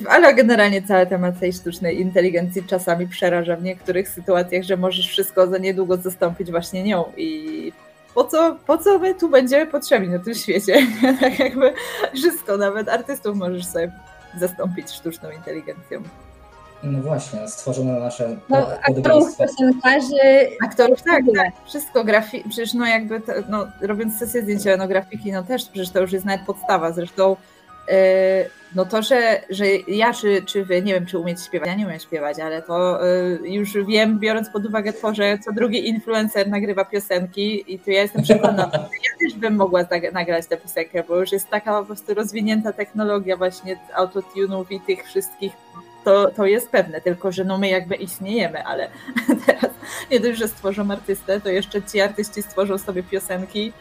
Ale 0.10 0.34
generalnie 0.34 0.82
cały 0.82 1.06
temat 1.06 1.40
tej 1.40 1.54
sztucznej 1.54 2.02
inteligencji 2.02 2.64
czasami 2.64 3.08
przeraża 3.08 3.56
w 3.56 3.64
niektórych 3.64 4.10
sytuacjach, 4.10 4.64
że 4.64 4.78
możesz 4.78 5.08
wszystko 5.08 5.48
za 5.48 5.58
niedługo 5.58 5.98
zastąpić 5.98 6.52
właśnie 6.52 6.84
nią 6.84 7.04
i 7.18 7.72
po 8.14 8.24
co, 8.24 8.56
po 8.68 8.78
co 8.78 9.00
my 9.00 9.16
tu 9.16 9.30
będziemy 9.30 9.66
potrzebni 9.72 10.10
na 10.10 10.20
tym 10.20 10.36
świecie? 10.36 10.88
tak 11.22 11.40
jakby 11.40 11.74
wszystko, 12.16 12.58
nawet 12.58 12.90
artystów 12.90 13.36
możesz 13.36 13.66
sobie 13.66 13.92
zastąpić 14.40 14.92
sztuczną 14.92 15.32
inteligencją. 15.32 16.04
No 16.84 17.02
właśnie, 17.02 17.48
stworzone 17.48 18.00
nasze 18.00 18.38
No, 18.50 18.68
aktorów, 18.90 19.38
piosenkarzy, 19.38 20.50
Aktorów, 20.66 21.02
tak, 21.02 21.24
tak, 21.36 21.54
wszystko, 21.66 22.04
grafi- 22.04 22.44
przecież 22.50 22.74
no 22.74 22.86
jakby, 22.86 23.22
to, 23.22 23.32
no, 23.50 23.68
robiąc 23.82 24.20
sesję 24.20 24.42
zdjęciowe, 24.42 24.78
no 24.78 24.88
grafiki, 24.88 25.32
no 25.32 25.44
też, 25.44 25.66
przecież 25.66 25.90
to 25.90 26.02
już 26.02 26.12
jest 26.12 26.26
nawet 26.26 26.46
podstawa, 26.46 26.92
zresztą 26.92 27.36
no 28.76 28.86
to, 28.86 29.02
że, 29.02 29.42
że 29.50 29.66
ja 29.88 30.14
czy, 30.14 30.42
czy 30.46 30.66
wy, 30.66 30.82
nie 30.82 30.94
wiem, 30.94 31.06
czy 31.06 31.20
umiecie 31.20 31.44
śpiewać, 31.44 31.68
ja 31.68 31.76
nie 31.76 31.86
umiem 31.86 32.00
śpiewać, 32.00 32.40
ale 32.40 32.62
to 32.62 33.00
yy, 33.42 33.50
już 33.50 33.74
wiem, 33.88 34.20
biorąc 34.20 34.50
pod 34.50 34.66
uwagę 34.66 34.94
to, 34.94 35.14
że 35.14 35.38
co 35.46 35.52
drugi 35.52 35.88
influencer 35.88 36.48
nagrywa 36.48 36.86
piosenki 36.86 37.74
i 37.74 37.80
to 37.80 37.92
ja 37.92 38.02
jestem 38.02 38.24
przekonana, 38.24 38.72
że 38.74 38.80
ja 38.80 39.30
też 39.30 39.40
bym 39.40 39.56
mogła 39.56 39.82
nagrać 40.14 40.48
tę 40.48 40.58
piosenkę, 40.58 41.04
bo 41.08 41.20
już 41.20 41.32
jest 41.32 41.50
taka 41.50 41.80
po 41.80 41.86
prostu 41.86 42.14
rozwinięta 42.14 42.74
technologia 42.74 43.38
właśnie 43.38 43.80
autotunów 43.96 44.72
i 44.72 44.80
tych 44.80 45.06
wszystkich. 45.06 45.54
To, 46.04 46.32
to 46.32 46.46
jest 46.46 46.70
pewne, 46.70 47.02
tylko 47.02 47.32
że 47.32 47.44
no 47.44 47.58
my 47.58 47.70
jakby 47.70 47.96
istniejemy, 47.96 48.64
ale 48.64 48.90
teraz 49.46 49.72
nie 50.12 50.20
dość, 50.20 50.40
że 50.40 50.48
stworzą 50.48 50.92
artystę, 50.92 51.42
to 51.42 51.50
jeszcze 51.50 51.84
ci 51.84 52.02
artyści 52.02 52.42
stworzą 52.42 52.78
sobie 52.78 53.04
piosenki, 53.04 53.74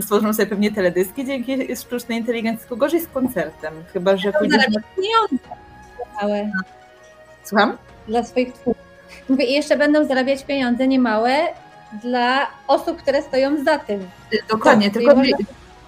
stworzą 0.00 0.34
sobie 0.34 0.46
pewnie 0.46 0.72
teledyski 0.72 1.26
dzięki 1.26 1.76
sztucznej 1.76 2.18
inteligencji, 2.18 2.60
tylko 2.60 2.76
gorzej 2.76 3.00
z 3.00 3.08
koncertem, 3.08 3.74
chyba 3.92 4.16
że 4.16 4.28
na... 4.30 4.58
pieniądze 4.96 5.36
małe 6.22 6.50
Słucham? 7.44 7.78
dla 8.08 8.24
swoich 8.24 8.52
twórców. 8.52 8.84
Mówię, 9.28 9.44
i 9.44 9.52
jeszcze 9.52 9.76
będą 9.76 10.04
zarabiać 10.04 10.44
pieniądze 10.44 10.88
niemałe 10.88 11.36
dla 12.02 12.46
osób, 12.68 13.02
które 13.02 13.22
stoją 13.22 13.64
za 13.64 13.78
tym. 13.78 14.08
Dokładnie, 14.50 14.86
Tak, 14.86 14.94
tylko 14.94 15.16
można- 15.16 15.36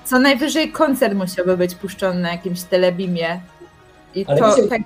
co 0.05 0.19
najwyżej 0.19 0.73
koncert 0.73 1.15
musiałby 1.15 1.57
być 1.57 1.75
puszczony 1.75 2.21
na 2.21 2.33
jakimś 2.33 2.63
telebimie 2.63 3.41
i 4.15 4.27
Ale 4.29 4.39
to 4.41 4.69
tak 4.69 4.81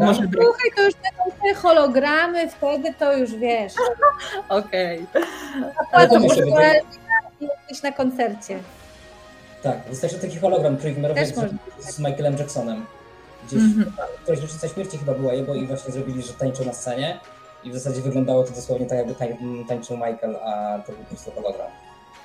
może 0.00 0.22
być. 0.22 0.40
Słuchaj, 0.42 0.70
to 0.76 0.82
już 0.82 0.94
będą 0.94 1.36
te 1.42 1.54
hologramy, 1.54 2.48
wtedy 2.50 2.94
to 2.98 3.16
już 3.16 3.34
wiesz. 3.34 3.72
Okej. 4.48 5.06
Ale 5.92 6.08
to 6.08 6.14
to 6.14 6.20
może 6.20 6.42
jesteś 7.68 7.82
na 7.82 7.92
koncercie. 7.96 8.58
Tak, 9.62 9.76
wystarczy 9.88 10.18
taki 10.18 10.38
hologram 10.38 10.76
trójwymiarowy 10.76 11.20
Też 11.20 11.28
z, 11.28 11.36
można. 11.36 11.58
z 11.80 11.98
Michaelem 11.98 12.36
Jacksonem. 12.36 12.86
Gdzieś 13.46 13.60
Mhm. 13.62 13.92
któraś 14.22 14.40
rocznica 14.40 14.68
śmierci 14.68 14.98
chyba 14.98 15.14
była 15.14 15.32
jego 15.32 15.54
i 15.54 15.66
właśnie 15.66 15.92
zrobili, 15.92 16.22
że 16.22 16.32
tańczył 16.32 16.64
na 16.66 16.72
scenie 16.72 17.20
i 17.64 17.70
w 17.70 17.74
zasadzie 17.74 18.00
wyglądało 18.02 18.44
to 18.44 18.50
dosłownie 18.52 18.86
tak, 18.86 18.98
jakby 18.98 19.14
tań, 19.14 19.36
tańczył 19.68 19.96
Michael, 19.96 20.36
a 20.36 20.78
to 20.86 20.92
był 20.92 21.00
po 21.02 21.08
prostu 21.08 21.30
hologram. 21.30 21.66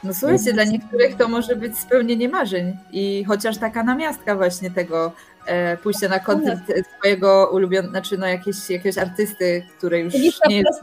No 0.04 0.14
słuchajcie, 0.14 0.54
dla 0.54 0.64
niektórych 0.64 1.18
to 1.18 1.28
może 1.28 1.56
być 1.56 1.78
spełnienie 1.80 2.30
marzeń 2.30 2.78
i 2.92 3.24
chociaż 3.28 3.58
taka 3.58 3.84
namiastka 3.84 4.36
właśnie 4.36 4.72
tego 4.72 5.12
e, 5.46 5.78
pójścia 5.78 6.08
na 6.10 6.20
koncert 6.20 6.60
swojego 6.98 7.50
ulubionego, 7.54 7.92
znaczy 7.92 8.18
no 8.18 8.28
jakieś, 8.28 8.70
jakiegoś 8.70 8.98
artysty, 8.98 9.66
który 9.78 10.00
już 10.00 10.14
Lista 10.14 10.50
nie 10.50 10.58
jest, 10.58 10.82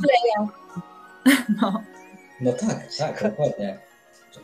no, 1.62 1.82
No 2.40 2.52
tak, 2.52 2.78
tak, 2.98 3.22
dokładnie. 3.22 3.78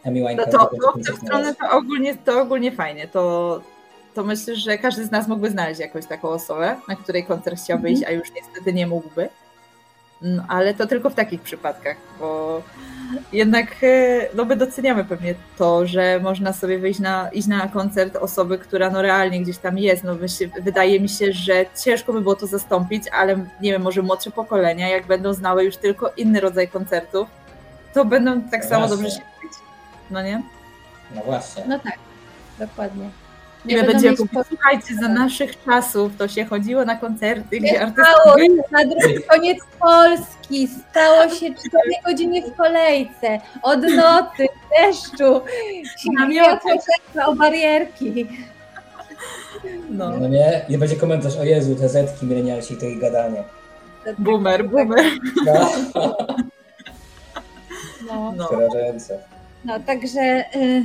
Amy 0.06 0.20
No 0.20 0.28
Winehouse 0.28 0.50
to, 0.52 0.70
będzie 0.70 0.86
to 0.86 1.16
w 1.16 1.20
tę 1.20 1.26
stronę 1.26 1.54
to 1.54 1.70
ogólnie, 1.70 2.16
to 2.16 2.42
ogólnie 2.42 2.72
fajnie. 2.72 3.08
To, 3.08 3.60
to 4.14 4.24
myślę, 4.24 4.56
że 4.56 4.78
każdy 4.78 5.04
z 5.04 5.10
nas 5.10 5.28
mógłby 5.28 5.50
znaleźć 5.50 5.80
jakąś 5.80 6.06
taką 6.06 6.28
osobę, 6.28 6.76
na 6.88 6.96
której 6.96 7.24
koncert 7.24 7.60
chciałby 7.62 7.90
iść, 7.90 8.02
a 8.04 8.10
już 8.10 8.32
niestety 8.32 8.72
nie 8.72 8.86
mógłby. 8.86 9.28
No, 10.22 10.44
ale 10.48 10.74
to 10.74 10.86
tylko 10.86 11.10
w 11.10 11.14
takich 11.14 11.40
przypadkach, 11.40 11.96
bo 12.20 12.62
jednak 13.32 13.66
e, 13.82 14.26
no 14.34 14.44
my 14.44 14.56
doceniamy 14.56 15.04
pewnie 15.04 15.34
to, 15.58 15.86
że 15.86 16.20
można 16.22 16.52
sobie 16.52 16.78
wyjść 16.78 17.00
na, 17.00 17.28
iść 17.32 17.48
na 17.48 17.68
koncert 17.68 18.16
osoby, 18.16 18.58
która 18.58 18.90
no 18.90 19.02
realnie 19.02 19.40
gdzieś 19.40 19.58
tam 19.58 19.78
jest. 19.78 20.04
No 20.04 20.16
wydaje 20.62 21.00
mi 21.00 21.08
się, 21.08 21.32
że 21.32 21.66
ciężko 21.84 22.12
by 22.12 22.20
było 22.20 22.34
to 22.34 22.46
zastąpić, 22.46 23.04
ale 23.08 23.36
nie 23.60 23.72
wiem, 23.72 23.82
może 23.82 24.02
młodsze 24.02 24.30
pokolenia, 24.30 24.88
jak 24.88 25.06
będą 25.06 25.32
znały 25.32 25.64
już 25.64 25.76
tylko 25.76 26.12
inny 26.16 26.40
rodzaj 26.40 26.68
koncertów, 26.68 27.28
to 27.94 28.04
będą 28.04 28.42
tak 28.42 28.62
No 28.62 28.68
samo 28.68 28.88
dobrze 28.88 29.10
się. 29.10 29.33
No 30.14 30.22
nie? 30.22 30.42
No 31.14 31.20
właśnie. 31.24 31.64
No 31.68 31.78
tak, 31.78 31.98
dokładnie. 32.58 33.10
Nie, 33.64 33.76
będą 33.76 33.92
będzie 33.92 34.10
mieć 34.10 34.18
słuchajcie, 34.48 34.94
za 35.00 35.08
naszych 35.08 35.64
czasów 35.64 36.12
to 36.18 36.28
się 36.28 36.44
chodziło 36.44 36.84
na 36.84 36.96
koncerty, 36.96 37.60
gdzie 37.60 37.80
artyści 37.82 38.10
Stało 38.12 38.34
byli. 38.36 38.48
się 38.48 38.62
na 38.70 38.84
drugi 38.84 39.22
koniec 39.30 39.58
Polski, 39.80 40.68
stało 40.68 41.22
się 41.28 41.46
4 41.54 41.54
godziny 42.06 42.42
w 42.42 42.56
kolejce, 42.56 43.40
od 43.62 43.82
nocy, 43.82 44.46
deszczu, 44.80 45.40
Namioty. 46.18 46.68
o 47.26 47.34
barierki. 47.34 48.26
No, 49.90 50.10
No 50.10 50.28
nie? 50.28 50.64
I 50.68 50.78
będzie 50.78 50.96
komentarz, 50.96 51.36
o 51.36 51.44
Jezu, 51.44 51.76
te 51.76 51.88
zetki, 51.88 52.26
milenialsi, 52.26 52.76
to 52.76 52.86
ich 52.86 53.00
gadanie. 53.00 53.44
boomer, 54.18 54.68
boomer. 54.68 55.04
No, 55.46 55.68
No, 58.08 58.32
No. 58.36 58.48
No 59.64 59.80
także 59.80 60.44
y, 60.56 60.84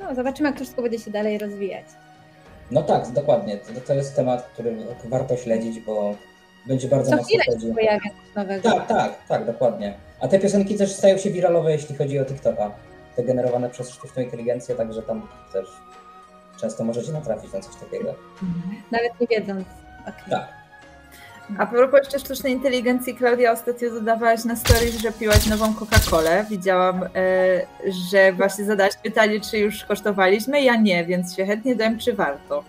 no, 0.00 0.14
zobaczymy, 0.14 0.48
jak 0.48 0.58
to 0.58 0.64
wszystko 0.64 0.82
będzie 0.82 0.98
się 0.98 1.10
dalej 1.10 1.38
rozwijać. 1.38 1.86
No 2.70 2.82
tak, 2.82 3.08
dokładnie. 3.12 3.56
To, 3.56 3.80
to 3.80 3.94
jest 3.94 4.16
temat, 4.16 4.42
który 4.52 4.76
warto 5.04 5.36
śledzić, 5.36 5.80
bo 5.80 6.14
będzie 6.66 6.88
bardzo 6.88 7.10
Co 7.10 7.16
mocno 7.16 7.28
chwilę 7.28 7.44
się 7.44 7.52
chodził. 7.52 7.74
pojawia 7.74 8.00
coś 8.00 8.34
nowego. 8.36 8.70
Tak, 8.70 8.88
tak, 8.88 9.26
tak, 9.28 9.46
dokładnie. 9.46 9.94
A 10.20 10.28
te 10.28 10.38
piosenki 10.38 10.76
też 10.76 10.92
stają 10.92 11.18
się 11.18 11.30
wiralowe, 11.30 11.72
jeśli 11.72 11.96
chodzi 11.96 12.18
o 12.18 12.24
TikToka. 12.24 12.70
Te 13.16 13.24
generowane 13.24 13.70
przez 13.70 13.90
sztuczną 13.90 14.22
inteligencję, 14.22 14.74
także 14.74 15.02
tam 15.02 15.28
też 15.52 15.66
często 16.60 16.84
możecie 16.84 17.12
natrafić 17.12 17.52
na 17.52 17.60
coś 17.60 17.76
takiego. 17.76 18.14
Nawet 18.90 19.20
nie 19.20 19.26
wiedząc. 19.26 19.64
Okay. 20.02 20.30
Tak. 20.30 20.57
A 21.58 21.66
propos 21.66 22.00
jeszcze 22.02 22.18
sztucznej 22.18 22.52
inteligencji, 22.52 23.14
Klaudia, 23.14 23.52
ostatnio 23.52 23.90
dodawałaś 23.90 24.44
na 24.44 24.56
stories, 24.56 25.00
że 25.00 25.12
piłaś 25.12 25.46
nową 25.46 25.74
Coca-Colę. 25.74 26.44
Widziałam, 26.50 27.02
e, 27.02 27.08
że 28.10 28.32
właśnie 28.32 28.64
zadałaś 28.64 28.92
pytanie, 29.02 29.40
czy 29.40 29.58
już 29.58 29.84
kosztowaliśmy. 29.84 30.62
Ja 30.62 30.76
nie, 30.76 31.04
więc 31.04 31.36
się 31.36 31.46
chętnie 31.46 31.76
dowiem, 31.76 31.98
czy 31.98 32.12
warto. 32.12 32.64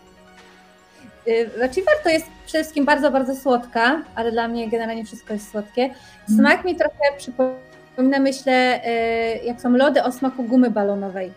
Y, 1.27 1.49
Znaczy 1.57 1.81
warto 1.83 2.09
jest 2.09 2.25
przede 2.45 2.63
wszystkim 2.63 2.85
bardzo, 2.85 3.11
bardzo 3.11 3.35
słodka, 3.35 4.01
ale 4.15 4.31
dla 4.31 4.47
mnie 4.47 4.69
generalnie 4.69 5.05
wszystko 5.05 5.33
jest 5.33 5.51
słodkie. 5.51 5.89
Smak 6.35 6.65
mi 6.65 6.75
trochę 6.75 7.17
przypomina, 7.17 8.19
myślę, 8.19 8.81
y, 8.85 9.45
jak 9.45 9.61
są 9.61 9.69
lody 9.69 10.03
o 10.03 10.11
smaku 10.11 10.43
gumy 10.43 10.71
balonowej. 10.71 11.31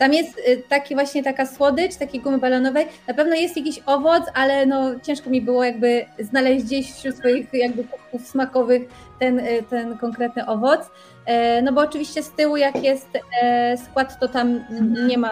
Tam 0.00 0.14
jest 0.14 0.38
y, 0.38 0.62
taki 0.68 0.94
właśnie 0.94 1.22
taka 1.22 1.46
słodycz, 1.46 1.96
takiej 1.96 2.20
gumy 2.20 2.38
balonowej. 2.38 2.86
Na 3.08 3.14
pewno 3.14 3.34
jest 3.34 3.56
jakiś 3.56 3.80
owoc, 3.86 4.22
ale 4.34 4.66
no 4.66 5.00
ciężko 5.00 5.30
mi 5.30 5.42
było 5.42 5.64
jakby 5.64 6.06
znaleźć 6.18 6.64
gdzieś 6.64 6.92
wśród 6.92 7.16
swoich 7.16 7.48
jakby 7.52 7.84
kubków 7.84 8.28
smakowych 8.28 8.82
ten, 9.18 9.38
y, 9.38 9.62
ten 9.70 9.98
konkretny 9.98 10.46
owoc. 10.46 10.80
E, 11.26 11.62
No 11.62 11.72
bo 11.72 11.80
oczywiście 11.80 12.22
z 12.22 12.30
tyłu 12.30 12.56
jak 12.56 12.82
jest 12.84 13.08
e, 13.42 13.76
skład, 13.76 14.20
to 14.20 14.28
tam 14.28 14.64
nie 15.08 15.18
ma, 15.18 15.30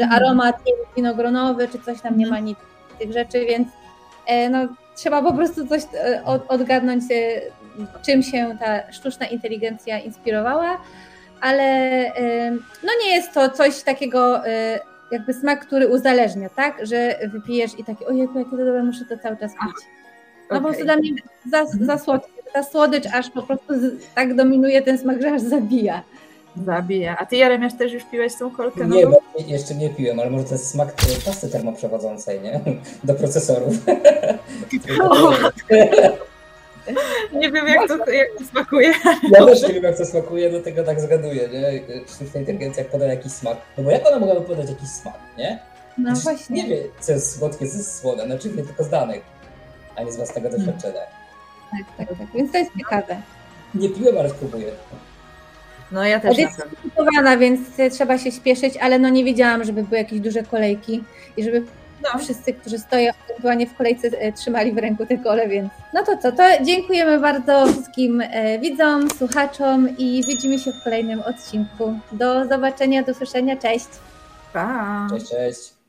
że 0.00 0.08
aromat 0.08 0.66
nie 0.66 0.72
wiem, 0.72 0.86
winogronowy 0.96 1.68
czy 1.68 1.78
coś 1.78 2.00
tam 2.00 2.18
nie 2.18 2.26
ma 2.26 2.38
nic 2.38 2.58
tych 2.98 3.12
rzeczy, 3.12 3.46
więc 3.46 3.68
e, 4.26 4.48
no, 4.48 4.68
trzeba 4.96 5.22
po 5.22 5.32
prostu 5.32 5.66
coś 5.66 5.82
od, 6.24 6.42
odgadnąć, 6.48 7.04
czym 8.06 8.22
się 8.22 8.56
ta 8.60 8.92
sztuczna 8.92 9.26
inteligencja 9.26 9.98
inspirowała, 9.98 10.80
ale 11.40 12.04
no 12.82 12.92
nie 13.04 13.14
jest 13.14 13.34
to 13.34 13.50
coś 13.50 13.82
takiego 13.82 14.46
e, 14.46 14.80
jakby 15.10 15.34
smak, 15.34 15.66
który 15.66 15.88
uzależnia, 15.88 16.48
tak, 16.48 16.86
że 16.86 17.18
wypijesz 17.32 17.78
i 17.78 17.84
taki, 17.84 18.06
ojej, 18.06 18.20
jakie 18.20 18.50
to 18.50 18.56
dobre, 18.56 18.82
muszę 18.82 19.04
to 19.04 19.18
cały 19.18 19.36
czas 19.36 19.52
pić. 19.52 19.86
No 20.50 20.56
po 20.56 20.62
prostu 20.66 20.84
dla 20.84 20.96
mnie 20.96 21.10
za, 21.50 21.66
za 21.80 21.98
słodkie. 21.98 22.40
Ta 22.52 22.62
słodycz 22.62 23.06
aż 23.14 23.30
po 23.30 23.42
prostu 23.42 23.80
z, 23.80 24.14
tak 24.14 24.34
dominuje 24.34 24.82
ten 24.82 24.98
smak, 24.98 25.22
że 25.22 25.32
aż 25.32 25.42
zabija. 25.42 26.02
Zabija. 26.66 27.16
A 27.18 27.26
ty, 27.26 27.36
Jeremiasz, 27.36 27.74
też 27.74 27.92
już 27.92 28.04
piłeś 28.04 28.34
tą 28.38 28.50
kolkę 28.50 28.86
Nie, 28.86 29.06
jeszcze 29.46 29.74
nie 29.74 29.90
piłem, 29.90 30.20
ale 30.20 30.30
może 30.30 30.44
to 30.44 30.54
jest 30.54 30.70
smak 30.70 30.88
e, 30.88 31.24
pasty 31.26 31.48
termoprzewodzącej, 31.48 32.40
nie? 32.40 32.60
Do 33.04 33.14
procesorów. 33.14 33.74
Nie 37.32 37.52
wiem, 37.52 37.66
jak 37.68 37.88
to, 37.88 38.10
jak 38.10 38.28
to 38.38 38.44
smakuje. 38.44 38.92
Ja 39.30 39.46
też 39.46 39.62
nie 39.62 39.74
wiem, 39.74 39.84
jak 39.84 39.98
to 39.98 40.06
smakuje, 40.06 40.50
do 40.50 40.60
tego 40.60 40.84
tak 40.84 41.00
zgaduję, 41.00 41.48
nie? 41.48 41.82
Sztuczna 42.14 42.40
inteligencja 42.40 42.82
jak 42.82 42.92
poda 42.92 43.06
jakiś 43.06 43.32
smak. 43.32 43.56
No 43.78 43.84
bo 43.84 43.90
jak 43.90 44.06
ona 44.06 44.18
mogłaby 44.18 44.40
podać 44.40 44.70
jakiś 44.70 44.88
smak, 44.88 45.18
nie? 45.38 45.58
No 45.98 46.12
Przecież 46.12 46.24
właśnie. 46.24 46.62
Nie 46.62 46.68
wie, 46.68 46.82
co 47.00 47.12
jest 47.12 47.38
słodkie, 47.38 47.68
co 47.68 47.76
jest 47.76 48.00
słone. 48.00 48.26
Znaczy 48.26 48.48
nie 48.48 48.62
tylko 48.62 48.84
z 48.84 48.88
danych, 48.88 49.22
a 49.96 50.02
nie 50.02 50.12
z 50.12 50.16
własnego 50.16 50.50
doświadczenia. 50.50 51.00
Tak, 51.70 52.08
tak, 52.08 52.18
tak. 52.18 52.26
Więc 52.34 52.52
to 52.52 52.58
jest 52.58 52.70
ciekawe. 52.78 53.16
Nie 53.74 53.88
piłem, 53.88 54.18
ale 54.18 54.30
spróbuję. 54.30 54.72
No 55.92 56.04
ja 56.04 56.20
też 56.20 56.38
Jest 56.38 56.62
więc 57.38 57.60
trzeba 57.94 58.18
się 58.18 58.32
śpieszyć, 58.32 58.76
ale 58.76 58.98
no 58.98 59.08
nie 59.08 59.24
wiedziałam, 59.24 59.64
żeby 59.64 59.82
były 59.82 59.98
jakieś 59.98 60.20
duże 60.20 60.42
kolejki 60.42 61.04
i 61.36 61.44
żeby 61.44 61.62
No. 62.02 62.18
wszyscy, 62.18 62.52
którzy 62.52 62.78
stoją 62.78 63.12
ewentualnie 63.28 63.66
w 63.66 63.74
kolejce, 63.74 64.08
e, 64.08 64.32
trzymali 64.32 64.72
w 64.72 64.78
ręku 64.78 65.06
te 65.06 65.18
kole, 65.18 65.48
więc 65.48 65.70
no 65.94 66.04
to 66.04 66.16
co, 66.16 66.32
to 66.32 66.42
dziękujemy 66.64 67.20
bardzo 67.20 67.66
wszystkim 67.66 68.20
e, 68.20 68.58
widzom, 68.58 69.10
słuchaczom 69.10 69.88
i 69.98 70.22
widzimy 70.26 70.58
się 70.58 70.72
w 70.72 70.84
kolejnym 70.84 71.20
odcinku. 71.20 71.98
Do 72.12 72.48
zobaczenia, 72.48 73.02
do 73.02 73.14
słyszenia, 73.14 73.56
cześć! 73.56 73.88
Pa! 74.52 75.06
Cześć, 75.10 75.30
cześć. 75.30 75.79